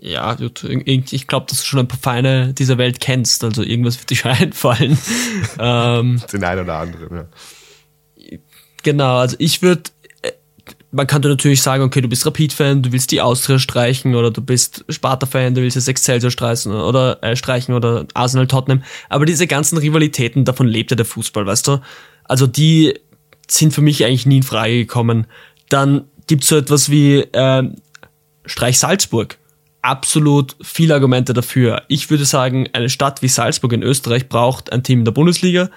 [0.06, 4.10] Ja, ich glaube, dass du schon ein paar Vereine dieser Welt kennst, also irgendwas wird
[4.26, 4.98] dir einfallen.
[5.58, 7.16] ähm, Den einen oder anderen.
[7.16, 8.38] Ja.
[8.84, 9.84] genau, also ich würde,
[10.92, 14.42] man könnte natürlich sagen, okay, du bist Rapid-Fan, du willst die Austria streichen oder du
[14.42, 18.84] bist Sparta-Fan, du willst das Excelsior streichen oder äh, streichen oder Arsenal Tottenham.
[19.08, 21.80] Aber diese ganzen Rivalitäten, davon lebt ja der Fußball, weißt du?
[22.26, 22.94] Also die
[23.48, 25.28] sind für mich eigentlich nie in Frage gekommen.
[25.70, 27.76] Dann gibt's so etwas wie ähm,
[28.46, 29.38] Streich Salzburg.
[29.84, 31.84] Absolut viele Argumente dafür.
[31.90, 35.70] Ich würde sagen, eine Stadt wie Salzburg in Österreich braucht ein Team in der Bundesliga.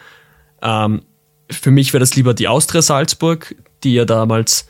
[0.62, 1.02] Ähm,
[1.50, 4.68] für mich wäre das lieber die Austria Salzburg, die ja damals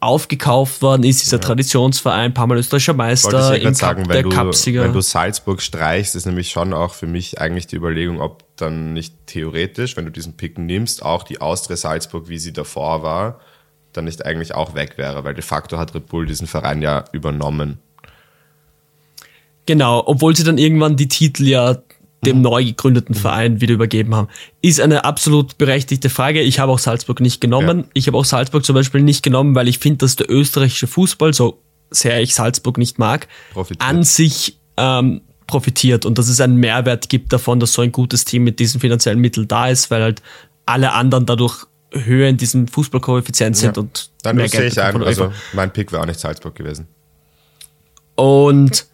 [0.00, 4.08] aufgekauft worden ist, dieser Traditionsverein, ein paar Mal österreichischer Meister, ich ja im sagen, Cup,
[4.08, 4.84] wenn der du, Cupsieger.
[4.84, 8.92] wenn du Salzburg streichst, ist nämlich schon auch für mich eigentlich die Überlegung, ob dann
[8.92, 13.40] nicht theoretisch, wenn du diesen Pick nimmst, auch die Austria Salzburg, wie sie davor war,
[13.92, 17.04] dann nicht eigentlich auch weg wäre, weil de facto hat Red Bull diesen Verein ja
[17.12, 17.80] übernommen.
[19.68, 21.76] Genau, obwohl sie dann irgendwann die Titel ja
[22.24, 24.28] dem neu gegründeten Verein wieder übergeben haben.
[24.62, 26.40] Ist eine absolut berechtigte Frage.
[26.40, 27.80] Ich habe auch Salzburg nicht genommen.
[27.80, 27.84] Ja.
[27.92, 31.34] Ich habe auch Salzburg zum Beispiel nicht genommen, weil ich finde, dass der österreichische Fußball,
[31.34, 31.58] so
[31.90, 33.86] sehr ich Salzburg nicht mag, Profitiert.
[33.86, 38.24] an sich ähm, profitiert und dass es einen Mehrwert gibt davon, dass so ein gutes
[38.24, 40.22] Team mit diesen finanziellen Mitteln da ist, weil halt
[40.64, 43.82] alle anderen dadurch höher in diesem Fußballkoeffizient sind Ja.
[43.82, 46.54] und Dann mehr sehe Geld ich bekommen ein, also mein Pick wäre auch nicht Salzburg
[46.54, 46.86] gewesen.
[48.14, 48.86] Und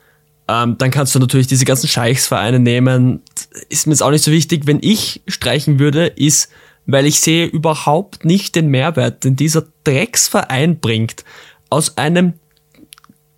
[0.48, 3.22] ähm, dann kannst du natürlich diese ganzen Scheichsvereine nehmen.
[3.68, 4.66] Ist mir jetzt auch nicht so wichtig.
[4.66, 6.50] Wenn ich streichen würde, ist,
[6.86, 11.24] weil ich sehe überhaupt nicht den Mehrwert, den dieser Drecksverein bringt.
[11.70, 12.34] Aus einem,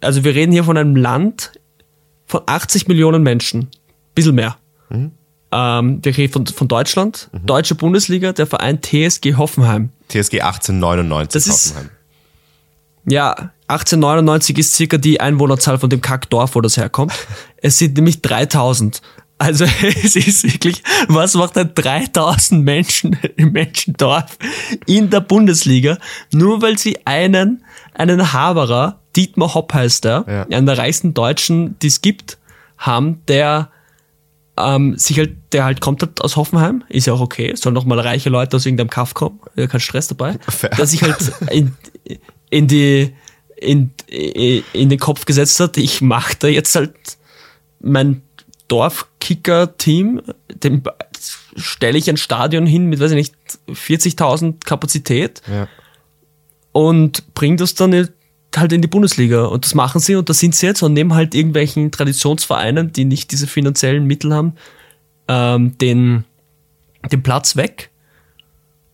[0.01, 1.53] also wir reden hier von einem Land
[2.27, 3.69] von 80 Millionen Menschen.
[4.15, 4.57] Bisschen mehr.
[5.53, 9.91] Ähm, wir reden von, von Deutschland, Deutsche Bundesliga, der Verein TSG Hoffenheim.
[10.09, 11.91] TSG 1899 Das ist- Hoffenheim.
[13.09, 17.13] Ja, 1899 ist circa die Einwohnerzahl von dem Kackdorf, wo das herkommt.
[17.63, 19.01] Es sind nämlich 3000.
[19.39, 19.65] Also
[20.05, 24.39] es ist wirklich, was macht ein 3000 Menschen im Menschendorf
[24.87, 25.99] in der Bundesliga,
[26.33, 27.65] nur weil sie einen,
[27.95, 30.57] einen Haberer, Dietmar Hopp heißt er, Ja.
[30.57, 32.39] einen der reichsten Deutschen, die es gibt,
[32.79, 33.71] haben, der
[34.59, 37.75] ähm, sich halt, der halt kommt halt aus Hoffenheim, ist ja auch okay, es sollen
[37.75, 40.71] noch mal reiche Leute aus irgendeinem Kaff kommen, ja, kein Stress dabei, Fair.
[40.71, 41.75] der sich halt in,
[42.51, 43.15] in die,
[43.57, 46.95] in, in den Kopf gesetzt hat, ich mach da jetzt halt
[47.81, 48.23] mein
[48.69, 50.23] Dorfkicker-Team,
[50.63, 50.83] dem
[51.57, 53.35] stelle ich ein Stadion hin mit, weiß ich nicht,
[53.69, 55.69] 40.000 Kapazität Ja.
[56.73, 58.09] und bringe das dann
[58.55, 59.47] halt in die Bundesliga.
[59.47, 63.05] Und das machen sie und da sind sie jetzt und nehmen halt irgendwelchen Traditionsvereinen, die
[63.05, 64.55] nicht diese finanziellen Mittel haben,
[65.29, 66.25] ähm, den,
[67.11, 67.91] den Platz weg.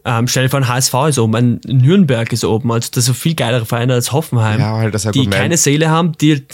[0.04, 3.66] Ähm, vor, ein HSV ist oben, ein Nürnberg ist oben, also das sind viel geilere
[3.66, 5.32] Vereine als Hoffenheim, Ja, halt das die Argument.
[5.34, 6.44] keine Seele haben, die,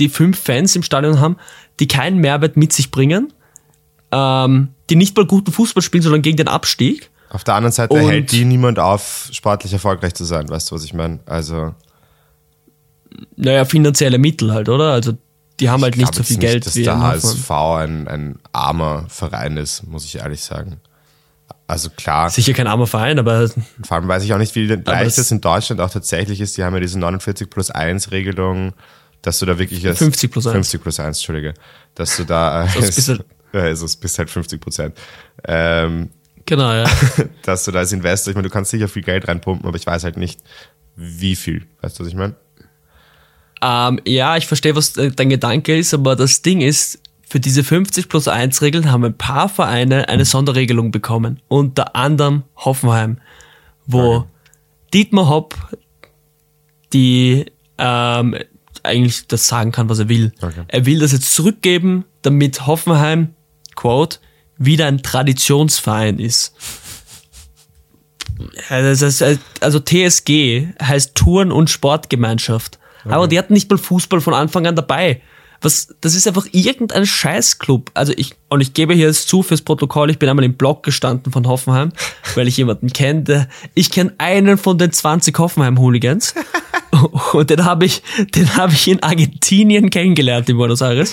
[0.00, 1.36] die fünf Fans im Stadion haben,
[1.78, 3.32] die keinen Mehrwert mit sich bringen,
[4.10, 7.10] ähm, die nicht mal guten Fußball spielen, sondern gegen den Abstieg.
[7.30, 10.74] Auf der anderen Seite Und- hält die niemand auf, sportlich erfolgreich zu sein, weißt du,
[10.74, 11.20] was ich meine?
[11.26, 11.72] Also,
[13.36, 14.92] Naja, finanzielle Mittel halt, oder?
[14.92, 15.12] Also
[15.60, 16.98] die haben halt ich nicht so viel jetzt Geld dass wie der.
[17.00, 20.80] HSV ein, ein armer Verein ist, muss ich ehrlich sagen.
[21.68, 25.18] Also klar, Sicher kein armer Verein, aber vor allem weiß ich auch nicht, wie leicht
[25.18, 26.56] das- in Deutschland auch tatsächlich ist.
[26.56, 28.72] Die haben ja diese 49 plus 1 Regelung,
[29.22, 30.52] dass du da wirklich als 50 plus 1.
[30.52, 31.54] 50 plus 1, Entschuldige.
[31.96, 34.96] Dass du da es bist halt- ja, also es bist halt 50 Prozent.
[35.44, 36.10] Ähm,
[36.44, 36.84] genau, ja.
[37.42, 39.86] dass du da als Investor, ich meine, du kannst sicher viel Geld reinpumpen, aber ich
[39.86, 40.40] weiß halt nicht,
[40.94, 41.66] wie viel.
[41.80, 42.36] Weißt du, was ich meine?
[43.62, 47.64] ähm, ja, ich verstehe, was äh, dein Gedanke ist, aber das Ding ist, für diese
[47.64, 51.40] 50 plus 1 Regeln haben ein paar Vereine eine Sonderregelung bekommen.
[51.48, 53.18] Unter anderem Hoffenheim,
[53.86, 54.26] wo
[54.94, 55.56] Dietmar Hopp
[56.92, 57.46] die
[57.78, 58.36] ähm,
[58.84, 60.32] eigentlich das sagen kann, was er will.
[60.40, 60.62] Okay.
[60.68, 63.34] Er will das jetzt zurückgeben, damit Hoffenheim,
[63.74, 64.18] Quote,
[64.56, 66.54] wieder ein Traditionsverein ist.
[68.68, 69.06] Also
[69.60, 72.78] also TSG heißt Touren- und Sportgemeinschaft.
[73.04, 75.20] Aber die hatten nicht mal Fußball von Anfang an dabei.
[75.60, 77.90] Was, das ist einfach irgendein Scheißclub.
[77.94, 80.82] Also ich, und ich gebe hier jetzt zu fürs Protokoll, ich bin einmal im Blog
[80.82, 81.92] gestanden von Hoffenheim,
[82.34, 83.48] weil ich jemanden kenne.
[83.74, 86.34] Ich kenne einen von den 20 Hoffenheim-Hooligans.
[87.32, 88.02] Und den habe ich,
[88.34, 91.12] den habe ich in Argentinien kennengelernt in Buenos Aires.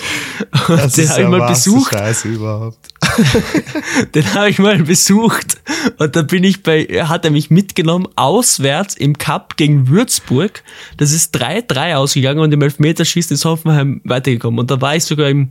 [0.68, 1.92] Und Das den habe ich mal besucht.
[1.92, 2.78] Scheiße überhaupt.
[4.14, 5.58] Den habe ich mal besucht
[5.98, 10.62] und da bin ich bei, hat er mich mitgenommen, auswärts im Cup gegen Würzburg.
[10.96, 14.58] Das ist 3-3 ausgegangen und im Elfmeterschießen ist Hoffenheim weitergekommen.
[14.58, 15.50] Und da war ich sogar im,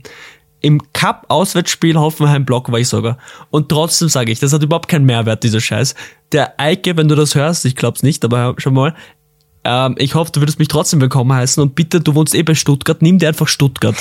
[0.60, 3.18] im Cup-Auswärtsspiel Hoffenheim-Block war ich sogar.
[3.50, 5.94] Und trotzdem sage ich, das hat überhaupt keinen Mehrwert, dieser Scheiß.
[6.32, 8.94] Der Eike, wenn du das hörst, ich glaub's nicht, aber schon mal,
[9.64, 12.54] ähm, ich hoffe, du würdest mich trotzdem willkommen heißen und bitte, du wohnst eh bei
[12.54, 13.96] Stuttgart, nimm dir einfach Stuttgart.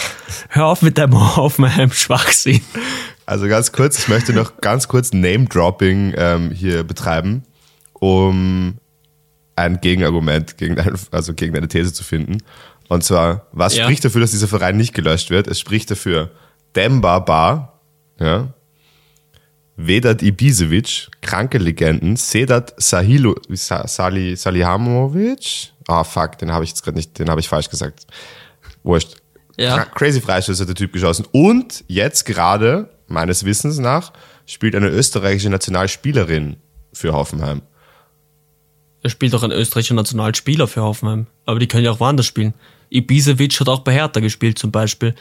[0.50, 2.62] Hör auf mit deinem Hoffenheim-Schwachsinn.
[3.26, 7.44] Also ganz kurz, ich möchte noch ganz kurz Name-Dropping ähm, hier betreiben,
[7.94, 8.76] um
[9.56, 12.40] ein Gegenargument gegen deine, also gegen deine These zu finden.
[12.90, 13.86] Und zwar, was Ja.
[13.86, 15.48] spricht dafür, dass dieser Verein nicht gelöscht wird?
[15.48, 16.32] Es spricht dafür
[16.76, 17.80] Demba Bar,
[18.20, 18.54] ja,
[19.76, 26.84] Vedat Ibisevic, kranke Legenden, Sedat Sahilo, Sa, Sali, Salihamovic, ah fuck, den habe ich jetzt
[26.84, 28.06] gerade nicht, den habe ich falsch gesagt.
[28.84, 29.16] Wurscht.
[29.58, 29.78] Ja.
[29.78, 31.26] Cra- Crazy Freistöße hat der Typ geschossen.
[31.32, 34.14] Und jetzt gerade, meines Wissens nach,
[34.46, 36.58] spielt eine österreichische Nationalspielerin
[36.92, 37.62] für Hoffenheim.
[39.02, 41.28] Er spielt auch ein österreichischer Nationalspieler für Hoffenheim.
[41.46, 42.54] Aber die können ja auch woanders spielen.
[42.90, 45.16] Ibisevic hat auch bei Hertha gespielt zum Beispiel.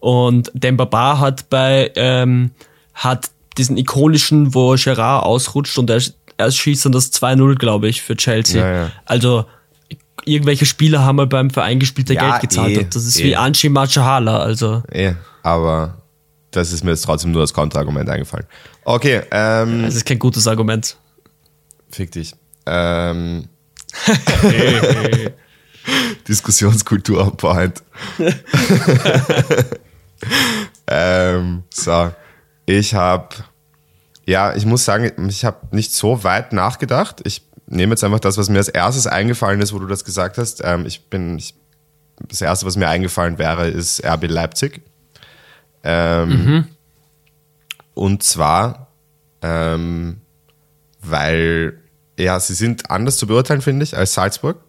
[0.00, 2.50] Und Demba Ba hat bei, ähm,
[2.94, 6.00] hat diesen ikonischen, wo Gerard ausrutscht und er,
[6.36, 8.64] er schießt dann das 2-0, glaube ich, für Chelsea.
[8.64, 8.92] Ja, ja.
[9.04, 9.44] Also,
[10.24, 12.94] irgendwelche Spieler haben mal beim Verein gespielt, der Ja, Geld gezahlt eh, hat.
[12.94, 13.24] Das ist eh.
[13.24, 14.82] wie Anchi Machahala, also.
[14.92, 15.98] Ja, aber
[16.50, 18.46] das ist mir jetzt trotzdem nur als Kontraargument eingefallen.
[18.84, 20.96] Okay, ähm, Das ist kein gutes Argument.
[21.90, 22.34] fick dich.
[22.66, 23.48] Ähm,
[26.28, 27.82] Diskussionskultur on point.
[30.86, 32.10] ähm, so,
[32.68, 33.28] ich habe,
[34.26, 37.22] ja, ich muss sagen, ich habe nicht so weit nachgedacht.
[37.24, 40.36] Ich nehme jetzt einfach das, was mir als erstes eingefallen ist, wo du das gesagt
[40.36, 40.60] hast.
[40.62, 41.54] Ähm, ich bin, ich,
[42.28, 44.82] das erste, was mir eingefallen wäre, ist RB Leipzig.
[45.82, 46.66] Ähm,
[47.94, 48.88] Und zwar,
[49.40, 50.20] ähm,
[51.00, 51.80] weil,
[52.18, 54.60] ja, sie sind anders zu beurteilen, finde ich, als Salzburg.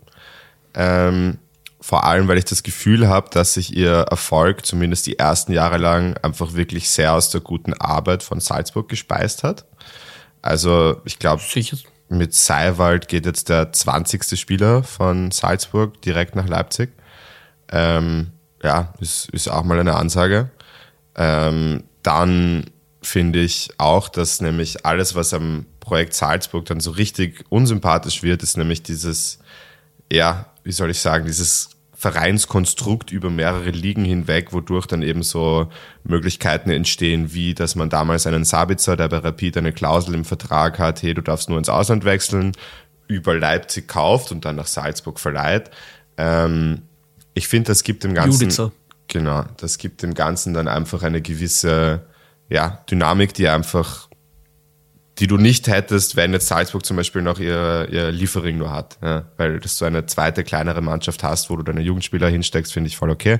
[0.73, 1.38] Ähm,
[1.81, 5.77] vor allem, weil ich das Gefühl habe, dass sich ihr Erfolg zumindest die ersten Jahre
[5.77, 9.65] lang einfach wirklich sehr aus der guten Arbeit von Salzburg gespeist hat.
[10.41, 11.41] Also ich glaube,
[12.09, 14.37] mit Seiwald geht jetzt der 20.
[14.37, 16.91] Spieler von Salzburg direkt nach Leipzig.
[17.71, 18.31] Ähm,
[18.63, 20.49] ja, ist, ist auch mal eine Ansage.
[21.15, 22.65] Ähm, dann
[23.01, 28.43] finde ich auch, dass nämlich alles, was am Projekt Salzburg dann so richtig unsympathisch wird,
[28.43, 29.39] ist nämlich dieses,
[30.11, 31.69] ja, wie soll ich sagen, dieses
[32.00, 35.67] Vereinskonstrukt über mehrere Ligen hinweg, wodurch dann eben so
[36.06, 40.80] Möglichkeiten entstehen, wie dass man damals einen Sabitzer, der bei Rapid eine Klausel im Vertrag
[40.80, 42.54] hat, hey, du darfst nur ins Ausland wechseln,
[43.08, 45.72] über Leipzig kauft und dann nach Salzburg verleiht.
[46.17, 46.84] Ähm,
[47.34, 48.72] ich finde, das gibt dem Ganzen, Judica.
[49.08, 52.06] genau, das gibt dem Ganzen dann einfach eine gewisse,
[52.48, 54.09] ja, Dynamik, die einfach
[55.19, 58.97] die du nicht hättest, wenn jetzt Salzburg zum Beispiel noch ihr, ihr Liefering nur hat.
[59.01, 62.88] Ja, weil das so eine zweite, kleinere Mannschaft hast, wo du deine Jugendspieler hinsteckst, finde
[62.88, 63.39] ich voll okay.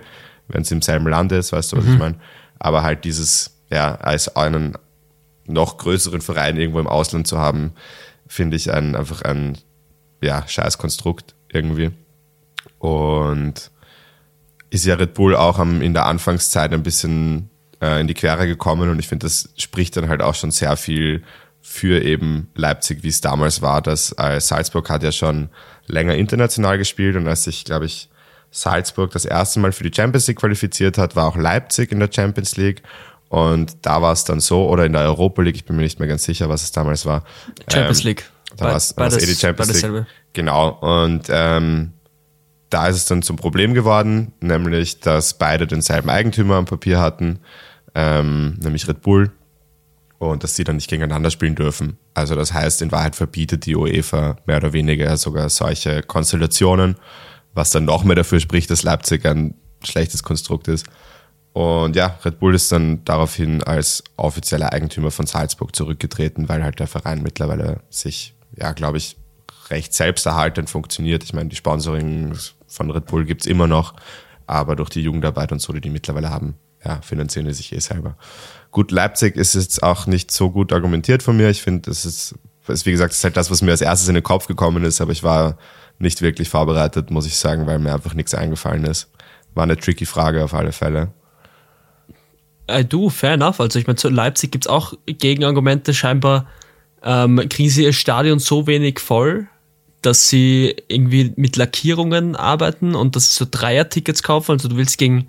[0.50, 2.16] Wenn es im selben Land ist, weißt du, was ich meine.
[2.58, 4.78] Aber halt dieses, ja, als einen
[5.46, 7.74] noch größeren Verein irgendwo im Ausland zu haben,
[8.28, 9.58] finde ich ein, einfach ein,
[10.22, 11.92] ja, scheiß Konstrukt irgendwie.
[12.80, 13.72] Und
[14.70, 17.50] ist ja Red Bull auch am, in der Anfangszeit ein bisschen
[17.82, 20.76] äh, in die Quere gekommen und ich finde, das spricht dann halt auch schon sehr
[20.78, 21.24] viel
[21.62, 25.50] für eben Leipzig, wie es damals war, dass äh, Salzburg hat ja schon
[25.88, 28.10] länger international gespielt und als sich, glaube ich,
[28.52, 32.10] Salzburg das erste Mal für die Champions League qualifiziert hat, war auch Leipzig in der
[32.12, 32.82] Champions League
[33.30, 36.00] und da war es dann so, oder in der Europa League, ich bin mir nicht
[36.00, 37.24] mehr ganz sicher, was es damals war.
[37.72, 38.26] Champions Ähm, League.
[38.58, 39.82] Da war es eh die Champions League.
[39.82, 40.08] selbe.
[40.34, 40.70] Genau.
[40.70, 41.94] Und ähm,
[42.72, 47.40] da ist es dann zum Problem geworden, nämlich, dass beide denselben Eigentümer am Papier hatten,
[47.94, 49.32] ähm, nämlich Red Bull,
[50.20, 51.98] und dass sie dann nicht gegeneinander spielen dürfen.
[52.14, 56.98] Also das heißt, in Wahrheit verbietet die UEFA mehr oder weniger sogar solche Konstellationen,
[57.54, 60.86] was dann noch mehr dafür spricht, dass Leipzig ein schlechtes Konstrukt ist.
[61.54, 66.80] Und ja, Red Bull ist dann daraufhin als offizieller Eigentümer von Salzburg zurückgetreten, weil halt
[66.80, 69.18] der Verein mittlerweile sich, ja, glaube ich,
[69.70, 71.24] recht selbsterhaltend funktioniert.
[71.24, 73.94] Ich meine, die Sponsoring von Red Bull gibt's immer noch,
[74.48, 77.80] aber durch die Jugendarbeit und so, die die mittlerweile haben, ja, finanzieren die sich eh
[77.80, 78.16] selber.
[78.72, 81.50] Gut, Leipzig ist jetzt auch nicht so gut argumentiert von mir.
[81.50, 82.36] Ich finde, das ist,
[82.68, 84.84] ist, wie gesagt, das ist halt das, was mir als erstes in den Kopf gekommen
[84.84, 85.58] ist, aber ich war
[85.98, 89.10] nicht wirklich vorbereitet, muss ich sagen, weil mir einfach nichts eingefallen ist.
[89.54, 91.12] War eine tricky Frage auf alle Fälle.
[92.68, 93.60] Äh, du, fair enough.
[93.60, 95.94] Also ich meine, zu Leipzig gibt's auch Gegenargumente.
[95.94, 96.48] Scheinbar
[97.04, 99.48] ähm, kriegen sie ihr Stadion so wenig voll,
[100.02, 104.54] dass sie irgendwie mit Lackierungen arbeiten und dass sie so Dreier-Tickets kaufen.
[104.54, 105.28] Also du willst gegen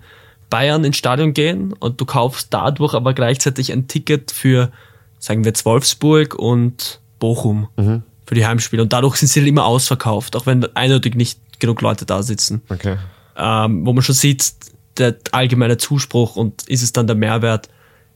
[0.51, 4.71] Bayern ins Stadion gehen und du kaufst dadurch aber gleichzeitig ein Ticket für,
[5.17, 8.03] sagen wir jetzt Wolfsburg und Bochum mhm.
[8.27, 8.83] für die Heimspiele.
[8.83, 12.61] Und dadurch sind sie immer ausverkauft, auch wenn eindeutig nicht genug Leute da sitzen.
[12.69, 12.97] Okay.
[13.37, 14.53] Ähm, wo man schon sieht,
[14.97, 17.69] der allgemeine Zuspruch und ist es dann der Mehrwert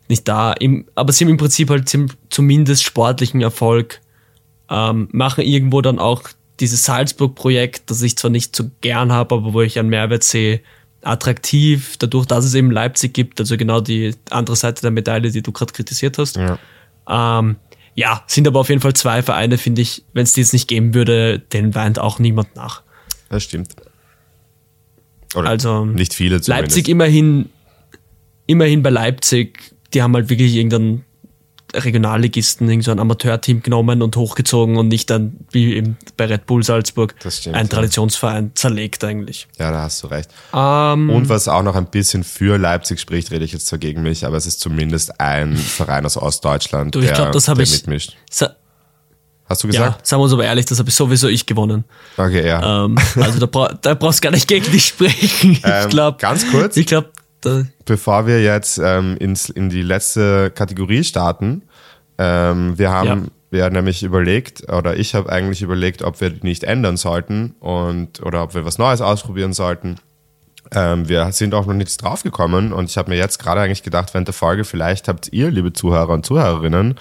[0.09, 0.51] nicht da.
[0.53, 1.89] Im, aber sie haben im Prinzip halt
[2.29, 4.01] zumindest sportlichen Erfolg,
[4.69, 6.23] ähm, machen irgendwo dann auch
[6.59, 10.61] dieses Salzburg-Projekt, das ich zwar nicht so gern habe, aber wo ich einen Mehrwert sehe,
[11.05, 15.41] attraktiv, dadurch, dass es eben Leipzig gibt, also genau die andere Seite der Medaille, die
[15.41, 16.37] du gerade kritisiert hast.
[16.37, 16.57] Ja.
[17.07, 17.57] Ähm,
[17.93, 20.67] ja, sind aber auf jeden Fall zwei Vereine, finde ich, wenn es die jetzt nicht
[20.67, 22.81] geben würde, den weint auch niemand nach.
[23.29, 23.75] Das stimmt.
[25.33, 26.75] Oder also nicht viele zumindest.
[26.75, 27.49] Leipzig immerhin,
[28.47, 31.05] immerhin bei Leipzig, die haben halt wirklich irgendeinen
[31.73, 36.45] Regionalligisten, irgend so ein Amateurteam genommen und hochgezogen und nicht dann wie eben bei Red
[36.45, 39.47] Bull Salzburg stimmt, ein Traditionsverein zerlegt eigentlich.
[39.57, 40.29] Ja, da hast du recht.
[40.53, 44.03] Ähm, und was auch noch ein bisschen für Leipzig spricht, rede ich jetzt zwar gegen
[44.03, 47.59] mich, aber es ist zumindest ein Verein aus Ostdeutschland, du, ich der, glaub, das der
[47.59, 48.15] ich, mitmischt.
[49.47, 49.99] Hast du gesagt?
[49.99, 51.83] Ja, sagen wir uns aber ehrlich, das habe ich sowieso ich gewonnen.
[52.17, 52.85] Okay, ja.
[52.85, 55.51] Ähm, also da, bra da brauchst du gar nicht gegen dich sprechen.
[55.55, 56.17] Ich ähm, glaube.
[56.17, 56.77] Ganz kurz.
[56.77, 57.09] Ich glaube,
[57.85, 61.63] bevor wir jetzt ähm, ins, in die letzte Kategorie starten,
[62.17, 63.59] ähm, wir haben ja.
[63.59, 68.43] ja nämlich überlegt, oder ich habe eigentlich überlegt, ob wir nicht ändern sollten und oder
[68.43, 69.95] ob wir was Neues ausprobieren sollten.
[70.71, 74.13] Ähm, wir sind auch noch nichts draufgekommen und ich habe mir jetzt gerade eigentlich gedacht,
[74.13, 76.95] während der Folge, vielleicht habt ihr, liebe Zuhörer und Zuhörerinnen,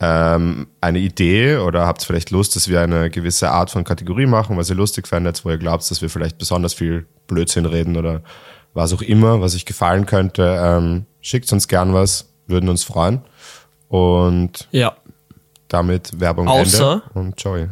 [0.00, 4.56] ähm, eine Idee oder habt vielleicht Lust, dass wir eine gewisse Art von Kategorie machen,
[4.56, 8.22] was ihr lustig findet, wo ihr glaubt, dass wir vielleicht besonders viel Blödsinn reden oder
[8.74, 13.22] was auch immer, was euch gefallen könnte, ähm, schickt uns gern was, würden uns freuen.
[13.88, 14.96] Und ja.
[15.68, 17.68] damit Werbung Außer, Ende und Joy.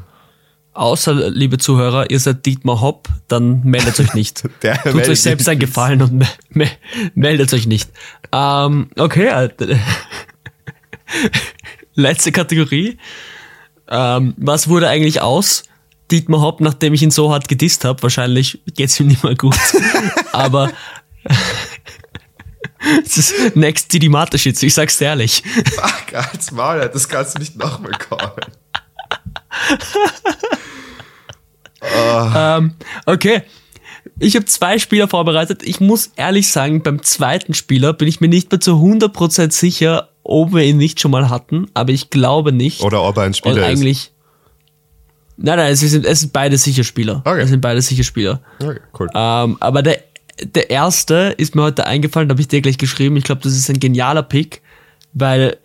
[0.73, 4.43] Außer, liebe Zuhörer, ihr seid Dietmar Hopp, dann meldet euch nicht.
[4.85, 6.69] Tut euch selbst einen Gefallen und me me
[7.15, 7.91] meldet euch nicht.
[8.33, 9.49] Ähm, okay,
[11.95, 12.99] letzte Kategorie.
[13.89, 15.65] Ähm, was wurde eigentlich aus?
[16.11, 19.57] Dietmar Hopp, nachdem ich ihn so hart gedisst habe, wahrscheinlich geht's ihm nicht mehr gut.
[20.33, 20.71] Aber
[23.05, 25.43] das ist next Didi Mateschitz, ich sag's dir ehrlich.
[25.75, 28.53] Fuck, als Maul, das kannst du nicht nochmal callen.
[31.81, 32.31] oh.
[32.37, 32.75] ähm,
[33.07, 33.43] okay.
[34.19, 35.63] Ich habe zwei Spieler vorbereitet.
[35.63, 40.11] Ich muss ehrlich sagen, beim zweiten Spieler bin ich mir nicht mehr zu 100% sicher,
[40.23, 42.83] ob wir ihn nicht schon mal hatten, aber ich glaube nicht.
[42.83, 44.13] Oder ob er ein Spieler Und eigentlich, ist.
[45.43, 47.23] Nein, nein, es sind, es sind beide sicher Spieler.
[47.25, 47.41] Okay.
[47.41, 48.43] Es sind beide sicher Spieler.
[48.63, 49.09] Okay, cool.
[49.15, 50.03] Ähm, aber der,
[50.45, 53.17] der erste ist mir heute eingefallen, da habe ich dir gleich geschrieben.
[53.17, 54.61] Ich glaube, das ist ein genialer Pick,
[55.15, 55.57] weil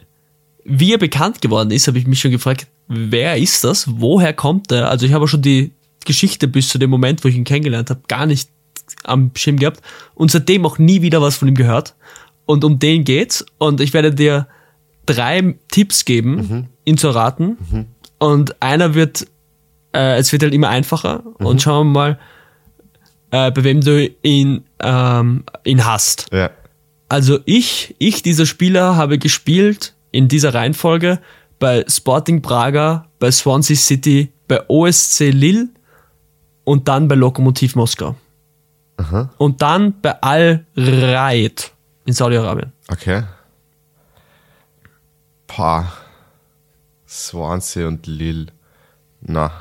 [0.64, 3.86] wie er bekannt geworden ist, habe ich mich schon gefragt, wer ist das?
[4.00, 4.90] Woher kommt er?
[4.90, 5.72] Also ich habe schon die
[6.06, 8.50] Geschichte bis zu dem Moment, wo ich ihn kennengelernt habe, gar nicht
[9.04, 9.82] am Schirm gehabt
[10.14, 11.96] und seitdem auch nie wieder was von ihm gehört.
[12.46, 13.46] Und um den geht's.
[13.58, 14.48] Und ich werde dir
[15.06, 16.66] drei Tipps geben, mhm.
[16.86, 17.58] ihn zu erraten.
[17.72, 17.86] Mhm.
[18.20, 19.28] Und einer wird
[19.96, 21.46] äh, es wird halt immer einfacher mhm.
[21.46, 22.20] und schauen wir mal,
[23.32, 26.28] äh, bei wem du ihn, ähm, ihn hast.
[26.32, 26.52] Ja.
[27.08, 31.20] Also ich, ich, dieser Spieler, habe gespielt in dieser Reihenfolge
[31.60, 35.70] bei Sporting Braga, bei Swansea City, bei OSC Lille
[36.64, 38.16] und dann bei Lokomotiv Moskau.
[38.98, 39.30] Aha.
[39.38, 41.72] Und dann bei Al Raid
[42.06, 42.72] in Saudi-Arabien.
[42.88, 43.24] Okay.
[45.48, 45.92] Pah.
[47.08, 48.48] Swansea und Lille.
[49.22, 49.52] Na.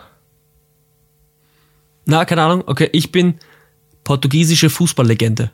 [2.07, 2.65] Na, keine Ahnung.
[2.67, 3.39] Okay, ich bin
[4.05, 5.51] portugiesische Fußballlegende.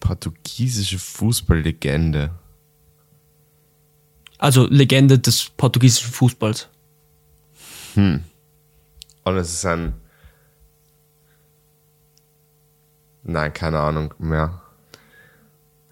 [0.00, 2.30] Portugiesische Fußballlegende.
[4.38, 6.68] Also Legende des portugiesischen Fußballs.
[7.94, 8.24] Hm.
[9.24, 9.92] Und es ist ein.
[13.22, 14.62] Nein, keine Ahnung mehr.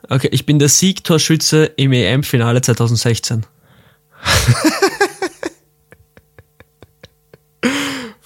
[0.08, 3.46] Okay, ich bin der Siegtorschütze im EM-Finale 2016.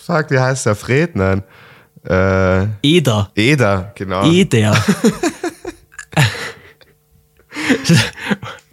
[0.05, 0.75] Fuck, wie heißt der?
[0.75, 1.17] Fred?
[1.17, 1.43] Nein.
[2.07, 3.31] Äh, Eder.
[3.35, 4.31] Eder, genau.
[4.31, 4.77] Eder.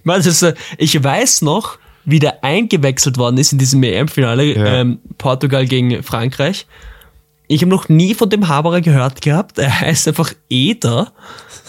[0.03, 0.45] Man, ist,
[0.77, 6.67] ich weiß noch, wieder eingewechselt worden ist in diesem EM-Finale, ähm, Portugal gegen Frankreich.
[7.47, 9.57] Ich habe noch nie von dem Haberer gehört gehabt.
[9.57, 11.13] Er heißt einfach Eder.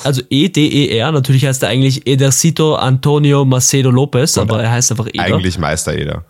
[0.03, 1.13] Also E-D-E-R.
[1.13, 5.25] Natürlich heißt er eigentlich Edercito Antonio Macedo Lopez, aber er heißt einfach Eder.
[5.25, 6.25] Eigentlich Meister Eder.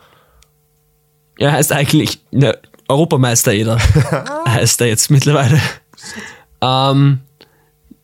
[1.38, 2.58] Er heißt eigentlich ne,
[2.92, 3.78] Europameister Eder.
[4.48, 5.60] heißt er jetzt mittlerweile.
[6.60, 7.20] Ähm,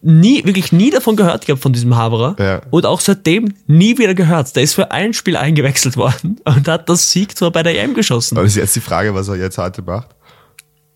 [0.03, 2.37] nie, wirklich nie davon gehört gehabt von diesem Haberer.
[2.39, 2.63] Ja.
[2.71, 4.55] Und auch seitdem nie wieder gehört.
[4.57, 8.37] Der ist für ein Spiel eingewechselt worden und hat das Siegtor bei der EM geschossen.
[8.37, 10.09] Aber ist jetzt die Frage, was er jetzt heute macht?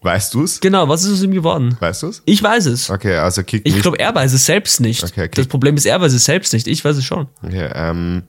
[0.03, 0.61] Weißt du's?
[0.61, 1.77] Genau, was ist aus ihm geworden?
[1.79, 2.23] Weißt du's?
[2.25, 2.91] Ich weiß es.
[2.91, 5.05] Okay, also kickt Ich glaube, er weiß es selbst nicht.
[5.05, 5.31] Okay, okay.
[5.35, 6.67] Das Problem ist, er weiß es selbst nicht.
[6.67, 7.29] Ich weiß es schon.
[7.41, 8.25] Okay, ähm,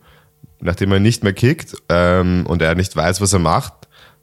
[0.59, 3.73] nachdem er nicht mehr kickt ähm, und er nicht weiß, was er macht,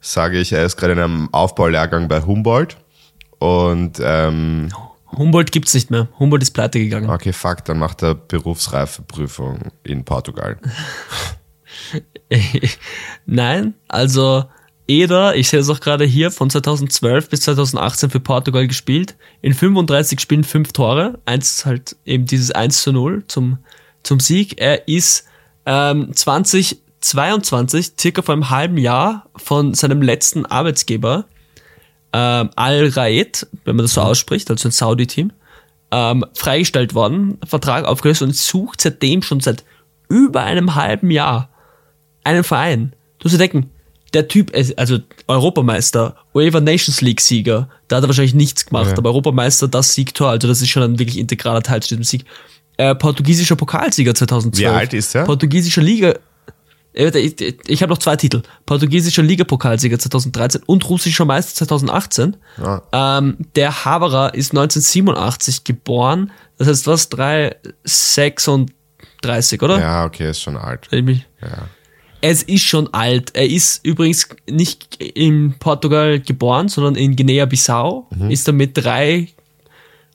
[0.01, 2.77] sage ich, er ist gerade in einem Aufbaulehrgang bei Humboldt.
[3.39, 4.69] Und ähm,
[5.15, 6.09] Humboldt gibt's nicht mehr.
[6.19, 7.09] Humboldt ist pleite gegangen.
[7.09, 10.57] okay, fuck, dann macht er Berufsreifeprüfung in Portugal.
[13.25, 14.45] Nein, also
[14.87, 19.15] Eder, ich sehe es auch gerade hier, von 2012 bis 2018 für Portugal gespielt.
[19.41, 21.19] In 35 Spielen fünf Tore.
[21.25, 23.59] Eins halt eben dieses 1 zu 0 zum,
[24.03, 24.59] zum Sieg.
[24.59, 25.25] Er ist
[25.65, 26.13] ähm,
[27.01, 31.25] 2022, circa vor einem halben Jahr, von seinem letzten Arbeitsgeber,
[32.13, 35.31] ähm, Al Raed, wenn man das so ausspricht, also ein Saudi-Team,
[35.91, 39.63] ähm, freigestellt worden, Vertrag aufgelöst und sucht seitdem schon seit
[40.09, 41.49] über einem halben Jahr
[42.23, 42.93] einen Verein.
[43.19, 43.69] Du musst dir denken,
[44.13, 48.91] der Typ ist, also Europameister, UEFA Nations League Sieger, da hat er wahrscheinlich nichts gemacht,
[48.91, 48.97] Ja.
[48.97, 52.25] aber Europameister, das Siegtor, also das ist schon ein wirklich integraler Teil zu diesem Sieg.
[52.77, 54.59] Äh, portugiesischer Pokalsieger 2012.
[54.59, 55.23] Wie alt ist er?
[55.25, 56.15] Portugiesischer Liga,
[56.93, 58.41] ich, ich, habe noch zwei Titel.
[58.65, 62.37] Portugiesischer Ligapokalsieger 2013 und russischer Meister 2018.
[62.91, 66.31] Ähm, der Haberer ist 1987 geboren.
[66.57, 67.09] Das heißt, was?
[67.09, 69.79] 3, 36, oder?
[69.79, 70.89] Ja, okay, ist schon alt.
[71.41, 71.67] Ja.
[72.19, 73.31] Es ist schon alt.
[73.35, 78.07] Er ist übrigens nicht in Portugal geboren, sondern in Guinea-Bissau.
[78.29, 79.29] Ist dann mit drei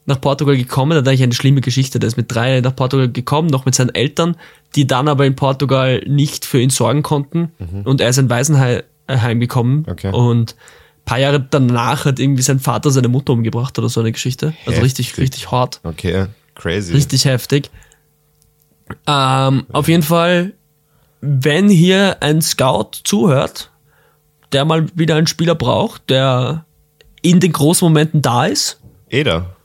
[0.07, 0.93] nach Portugal gekommen.
[0.93, 1.99] Das ist eigentlich eine schlimme Geschichte.
[1.99, 4.37] Der ist mit drei nach Portugal gekommen, noch mit seinen Eltern,
[4.75, 7.53] die dann aber in Portugal nicht für ihn sorgen konnten.
[7.85, 9.85] Und er ist in Waisenheim gekommen.
[9.89, 10.13] Okay.
[10.13, 14.13] Und ein paar Jahre danach hat irgendwie sein Vater seine Mutter umgebracht oder so eine
[14.13, 14.55] Geschichte.
[14.65, 15.23] Also richtig, Heftig.
[15.23, 15.81] richtig hart.
[15.83, 16.93] Okay, crazy.
[16.93, 17.71] Richtig heftig.
[19.07, 20.53] Ähm, auf jeden Fall,
[21.21, 23.71] wenn hier ein Scout zuhört,
[24.53, 26.65] der mal wieder einen Spieler braucht, der
[27.23, 29.56] in den großen Momenten da ist, Eder.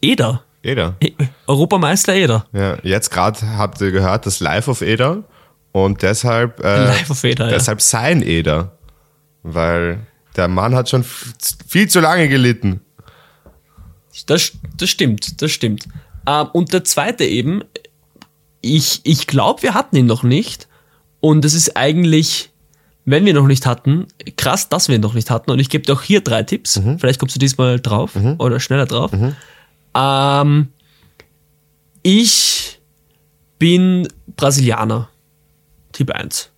[0.00, 0.42] Eder.
[0.62, 0.96] Eder.
[1.00, 1.12] E-
[1.46, 2.46] Europameister Eder.
[2.52, 5.24] Ja, jetzt gerade habt ihr gehört, das Live of Eder
[5.72, 7.50] und deshalb, äh, Live of Eder, ja.
[7.52, 8.78] deshalb sein Eder.
[9.42, 10.06] Weil
[10.36, 12.80] der Mann hat schon viel zu lange gelitten.
[14.26, 15.86] Das, das stimmt, das stimmt.
[16.26, 17.62] Ähm, und der zweite eben,
[18.60, 20.68] ich, ich glaube, wir hatten ihn noch nicht.
[21.20, 22.50] Und es ist eigentlich,
[23.04, 24.06] wenn wir noch nicht hatten,
[24.36, 25.50] krass, dass wir ihn noch nicht hatten.
[25.50, 26.80] Und ich gebe dir auch hier drei Tipps.
[26.98, 29.10] Vielleicht kommst du diesmal drauf oder schneller drauf.
[29.94, 30.68] Ähm,
[32.02, 32.80] ich
[33.58, 35.08] bin Brasilianer.
[35.92, 36.50] Tipp 1.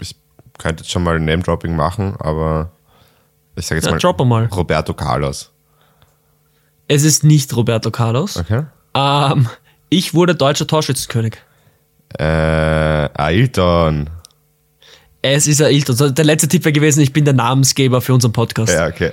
[0.00, 0.16] Ich
[0.58, 2.70] könnte jetzt schon mal Name-Dropping machen, aber
[3.56, 4.46] ich sage jetzt Ja, mal drop mal.
[4.46, 5.50] Roberto Carlos.
[6.88, 8.36] Es ist nicht Roberto Carlos.
[8.36, 8.64] Okay.
[8.94, 9.48] Ähm,
[9.88, 11.38] ich wurde deutscher Torschützenkönig.
[12.18, 14.10] Äh, Ailton.
[15.22, 16.14] Es ist Ailton.
[16.14, 18.72] Der letzte Tipp wäre gewesen, ich bin der Namensgeber für unseren Podcast.
[18.72, 19.12] Ja, okay.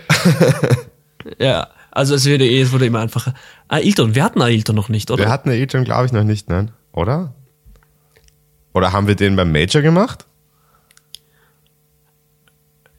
[1.38, 1.68] Ja,
[2.00, 3.34] also es wurde, eh- es wurde immer einfacher.
[3.68, 5.26] Ailton, wir hatten Ailton noch nicht, oder?
[5.26, 6.72] Wir hatten Ailton, glaube ich, noch nicht, nein?
[6.94, 7.34] Oder?
[8.74, 10.26] Oder haben wir den beim Major gemacht?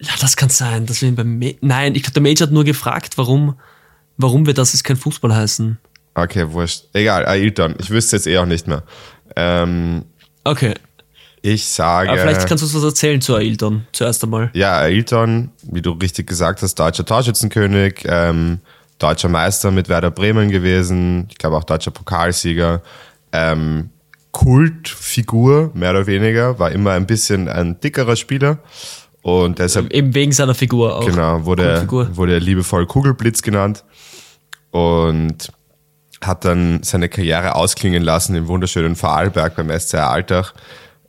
[0.03, 2.53] ja, das kann sein, dass wir ihn beim Ma Nein, ich glaube, der Major hat
[2.55, 3.59] nur gefragt, warum,
[4.17, 5.79] warum wir das ist kein Fußball heißen.
[6.15, 6.85] Okay, wurscht.
[6.95, 7.75] Egal, Ailton.
[7.79, 8.83] Ich wüsste jetzt eh auch nicht mehr.
[9.37, 10.05] Ähm,
[10.45, 10.75] Okay.
[11.43, 12.11] ich sage.
[12.11, 14.51] Aber vielleicht kannst du uns was erzählen zu Ailton, zuerst einmal.
[14.55, 18.61] Ja, Ailton, wie du richtig gesagt hast, deutscher Torschützenkönig, ähm,
[19.01, 22.83] deutscher Meister mit Werder Bremen gewesen, ich glaube auch deutscher Pokalsieger,
[23.33, 23.91] ähm,
[24.31, 28.59] Kultfigur, mehr oder weniger, war immer ein bisschen ein dickerer Spieler.
[29.23, 31.05] Und deshalb Eben wegen seiner Figur auch.
[31.05, 31.87] Genau, wurde,
[32.17, 33.85] wurde er liebevoll Kugelblitz genannt
[34.71, 35.53] und
[36.23, 40.55] hat dann seine Karriere ausklingen lassen im wunderschönen Vorarlberg beim SCR Altach,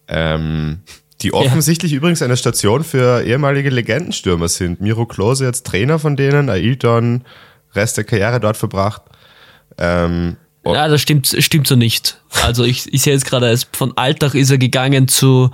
[0.08, 0.80] ähm,
[1.22, 4.82] die offensichtlich übrigens eine Station für ehemalige Legendenstürmer sind.
[4.82, 7.24] Miro Klose jetzt Trainer von denen, Ailton,
[7.74, 9.02] Rest der Karriere dort verbracht.
[9.78, 12.22] Ähm, oh, Ja, das stimmt, stimmt so nicht.
[12.44, 15.50] Also ich, ich sehe jetzt gerade, von Alltag ist er gegangen zu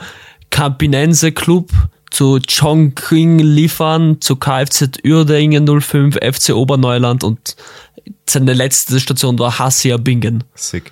[0.49, 1.71] Campinense Club,
[2.09, 7.55] zu Chongqing Liefern, zu KFZ Uerdingen 05, FC Oberneuland und
[8.25, 10.43] seine letzte Station war Hassia Bingen.
[10.55, 10.91] sick.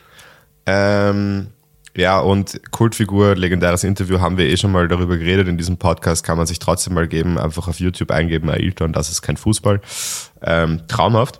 [0.65, 1.47] Ähm,
[1.95, 5.47] Ja, und Kultfigur, legendäres Interview, haben wir eh schon mal darüber geredet.
[5.47, 9.09] In diesem Podcast kann man sich trotzdem mal geben, einfach auf YouTube eingeben, Ailton, das
[9.09, 9.79] ist kein Fußball.
[10.41, 11.39] Ähm, traumhaft.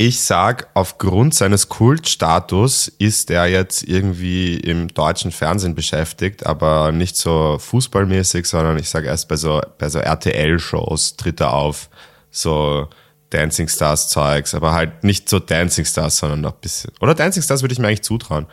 [0.00, 7.16] Ich sag, aufgrund seines Kultstatus ist er jetzt irgendwie im deutschen Fernsehen beschäftigt, aber nicht
[7.16, 11.90] so fußballmäßig, sondern ich sage erst bei so, bei so RTL-Shows tritt er auf,
[12.30, 12.88] so
[13.30, 16.92] Dancing Stars Zeugs, aber halt nicht so Dancing Stars, sondern noch bisschen.
[17.00, 18.46] Oder Dancing Stars würde ich mir eigentlich zutrauen.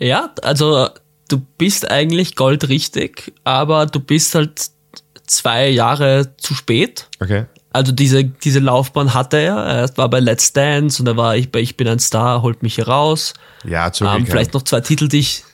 [0.00, 0.88] Ja, also
[1.28, 4.70] du bist eigentlich goldrichtig, aber du bist halt
[5.26, 7.06] zwei Jahre zu spät.
[7.20, 7.46] Okay.
[7.72, 9.56] Also diese, diese Laufbahn hatte er.
[9.56, 12.62] Er war bei Let's Dance und er war ich bei Ich bin ein Star, holt
[12.64, 13.34] mich hier raus.
[13.64, 15.44] Ja, ähm, Vielleicht noch zwei Titel, die ich,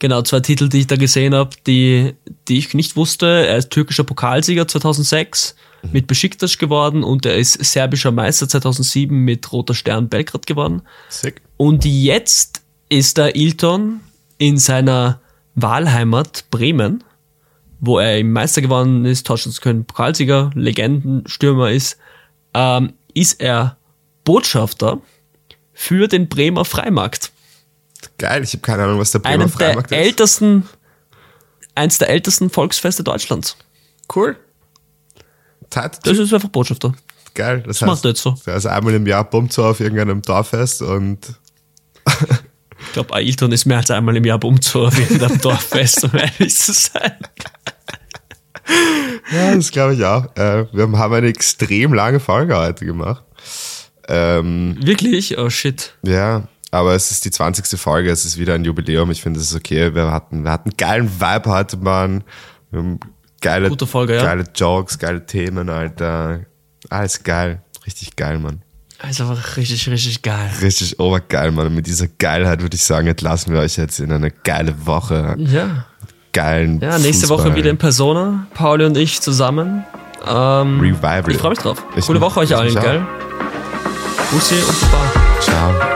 [0.00, 2.14] genau, zwei Titel, die ich da gesehen habe, die,
[2.48, 3.46] die ich nicht wusste.
[3.46, 5.90] Er ist türkischer Pokalsieger 2006 mhm.
[5.92, 10.82] mit Besiktas geworden und er ist serbischer Meister 2007 mit Roter Stern Belgrad geworden.
[11.10, 11.42] Sick.
[11.56, 14.00] Und jetzt ist der Ilton
[14.38, 15.20] in seiner
[15.54, 17.02] Wahlheimat Bremen
[17.80, 21.98] wo er im Meister geworden ist, Torschützenkönig, Pokalsieger, Legendenstürmer ist,
[22.54, 23.76] ähm, ist er
[24.24, 25.00] Botschafter
[25.72, 27.32] für den Bremer Freimarkt.
[28.18, 30.06] Geil, ich habe keine Ahnung, was der Bremer Einem Freimarkt der ist.
[30.06, 30.68] Ältesten,
[31.74, 33.56] eins der ältesten Volksfeste Deutschlands.
[34.14, 34.36] Cool.
[35.70, 36.06] Tat.
[36.06, 36.94] Das ist einfach Botschafter.
[37.34, 37.58] Geil.
[37.58, 38.34] Das, Das heißt, macht jetzt so.
[38.46, 41.18] Also einmal im Jahr pumpt so auf irgendeinem Dorffest und
[42.96, 46.72] glaube, Ailton ist mehr als einmal im Jahr umzu auf irgendeinem Dorffest, um ehrlich zu
[46.72, 47.12] sein.
[49.32, 50.34] ja, das glaube ich auch.
[50.34, 53.22] Äh, wir haben eine extrem lange Folge heute gemacht.
[54.08, 55.36] Ähm, Wirklich?
[55.36, 55.94] Oh shit.
[56.04, 57.78] ja, aber es ist die 20.
[57.78, 59.10] Folge, es ist wieder ein Jubiläum.
[59.10, 59.94] Ich finde, es ist okay.
[59.94, 62.24] Wir hatten, wir hatten einen geilen Vibe heute, Mann.
[62.70, 63.00] Wir haben
[63.42, 64.24] geile, Gute Folge, ja.
[64.24, 66.46] geile Jokes, geile Themen, Alter.
[66.88, 67.62] Alles geil.
[67.84, 68.62] Richtig geil, Mann.
[69.06, 70.50] Also einfach richtig, richtig geil.
[70.60, 71.66] Richtig obergeil, Mann.
[71.68, 75.36] Und mit dieser Geilheit würde ich sagen, entlassen wir euch jetzt in eine geile Woche.
[75.38, 75.86] Ja.
[76.32, 77.46] Geilen Ja, nächste Fußball.
[77.50, 78.46] Woche wieder in Persona.
[78.54, 79.84] Pauli und ich zusammen.
[80.26, 81.30] Ähm, Revival.
[81.30, 81.82] Ich freue mich drauf.
[81.96, 83.06] Ich Coole Woche euch allen, gell?
[84.32, 85.40] Bussi und Baba.
[85.40, 85.95] Ciao.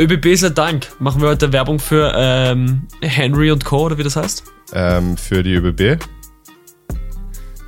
[0.00, 0.88] ÖBB sei Dank.
[0.98, 3.84] Machen wir heute Werbung für ähm, Henry und Co.
[3.84, 4.44] oder wie das heißt?
[4.72, 6.02] Ähm, für die ÖBB.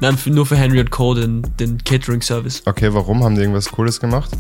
[0.01, 1.12] Nein, für, nur für Henry und Co.
[1.12, 2.62] den, den Catering-Service.
[2.64, 3.22] Okay, warum?
[3.22, 4.30] Haben die irgendwas Cooles gemacht?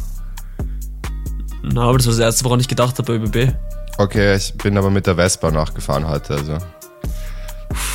[1.62, 3.54] Na, aber das war das erste, woran ich gedacht habe bei ÖBB.
[3.98, 6.56] Okay, ich bin aber mit der Vespa nachgefahren heute, also.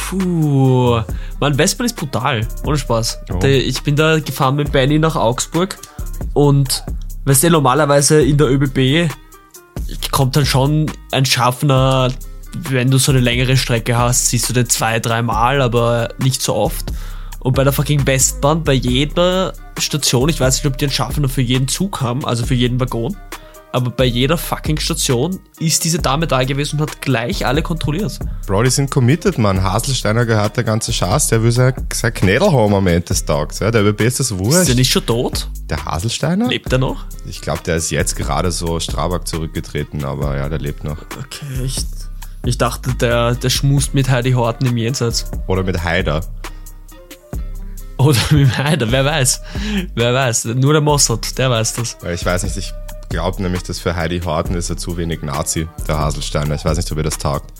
[0.09, 1.01] Puh.
[1.39, 2.45] Mann, Vespa ist brutal.
[2.65, 3.21] Ohne Spaß.
[3.33, 3.43] Oh.
[3.43, 5.75] Ich bin da gefahren mit Benny nach Augsburg
[6.33, 6.83] und
[7.25, 9.11] weißt du, normalerweise in der ÖBB
[10.17, 12.11] kommt dann schon ein Schaffner,
[12.55, 16.55] wenn du so eine längere Strecke hast, siehst du den zwei, dreimal, aber nicht so
[16.55, 16.91] oft.
[17.37, 21.29] Und bei der fucking Westbahn, bei jeder Station, ich weiß nicht, ob die einen Schaffner
[21.29, 23.15] für jeden Zug haben, also für jeden Waggon,
[23.77, 28.17] aber bei jeder fucking Station ist diese Dame da gewesen und hat gleich alle kontrolliert.
[28.47, 29.61] Bro, die sind committed, Mann.
[29.61, 33.59] Haselsteiner gehört der ganze Schatz, der will sein, sein Knädel haben am Ende des Tages.
[33.59, 35.47] Ja, der ÖBB ist das Ist der nicht schon tot?
[35.69, 36.47] Der Haselsteiner?
[36.47, 37.05] Lebt er noch?
[37.27, 40.97] Ich glaube, der ist jetzt gerade so Strabag zurückgetreten, aber ja, der lebt noch.
[40.97, 41.77] Okay, ich,
[42.43, 45.29] ich dachte, der, der schmust mit Heidi Horten im Jenseits.
[45.45, 46.21] Oder mit Haider.
[47.97, 49.41] Oder mit Heidi, wer weiß.
[49.93, 50.45] Wer weiß.
[50.45, 51.97] Nur der Mossad, der weiß das.
[52.11, 52.73] Ich weiß nicht, ich
[53.09, 56.55] glaube nämlich, dass für Heidi Horten ist er zu wenig Nazi, der Haselsteiner.
[56.55, 57.51] Ich weiß nicht, ob er das taugt.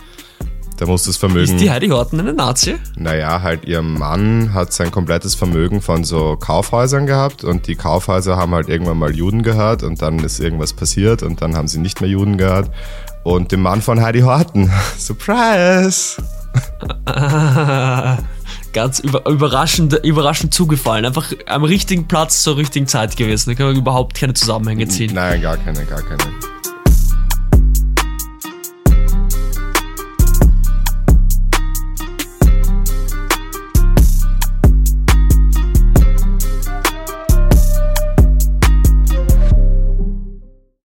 [0.80, 1.56] Der muss das Vermögen.
[1.56, 2.76] Ist die Heidi Horten eine Nazi?
[2.95, 8.38] Naja, halt ihr Mann hat sein komplettes Vermögen von so Kaufhäusern gehabt und die Kaufhäuser
[8.38, 11.80] haben halt irgendwann mal Juden gehört und dann ist irgendwas passiert und dann haben sie
[11.80, 12.70] nicht mehr Juden gehört.
[13.24, 14.72] Und dem Mann von Heidi Horten.
[14.98, 16.22] Surprise!
[18.78, 21.04] Ganz über, überraschend, überraschend zugefallen.
[21.04, 23.50] Einfach am richtigen Platz zur richtigen Zeit gewesen.
[23.50, 25.16] Da kann man überhaupt keine Zusammenhänge ziehen.
[25.16, 26.22] Nein, gar keine, gar keine.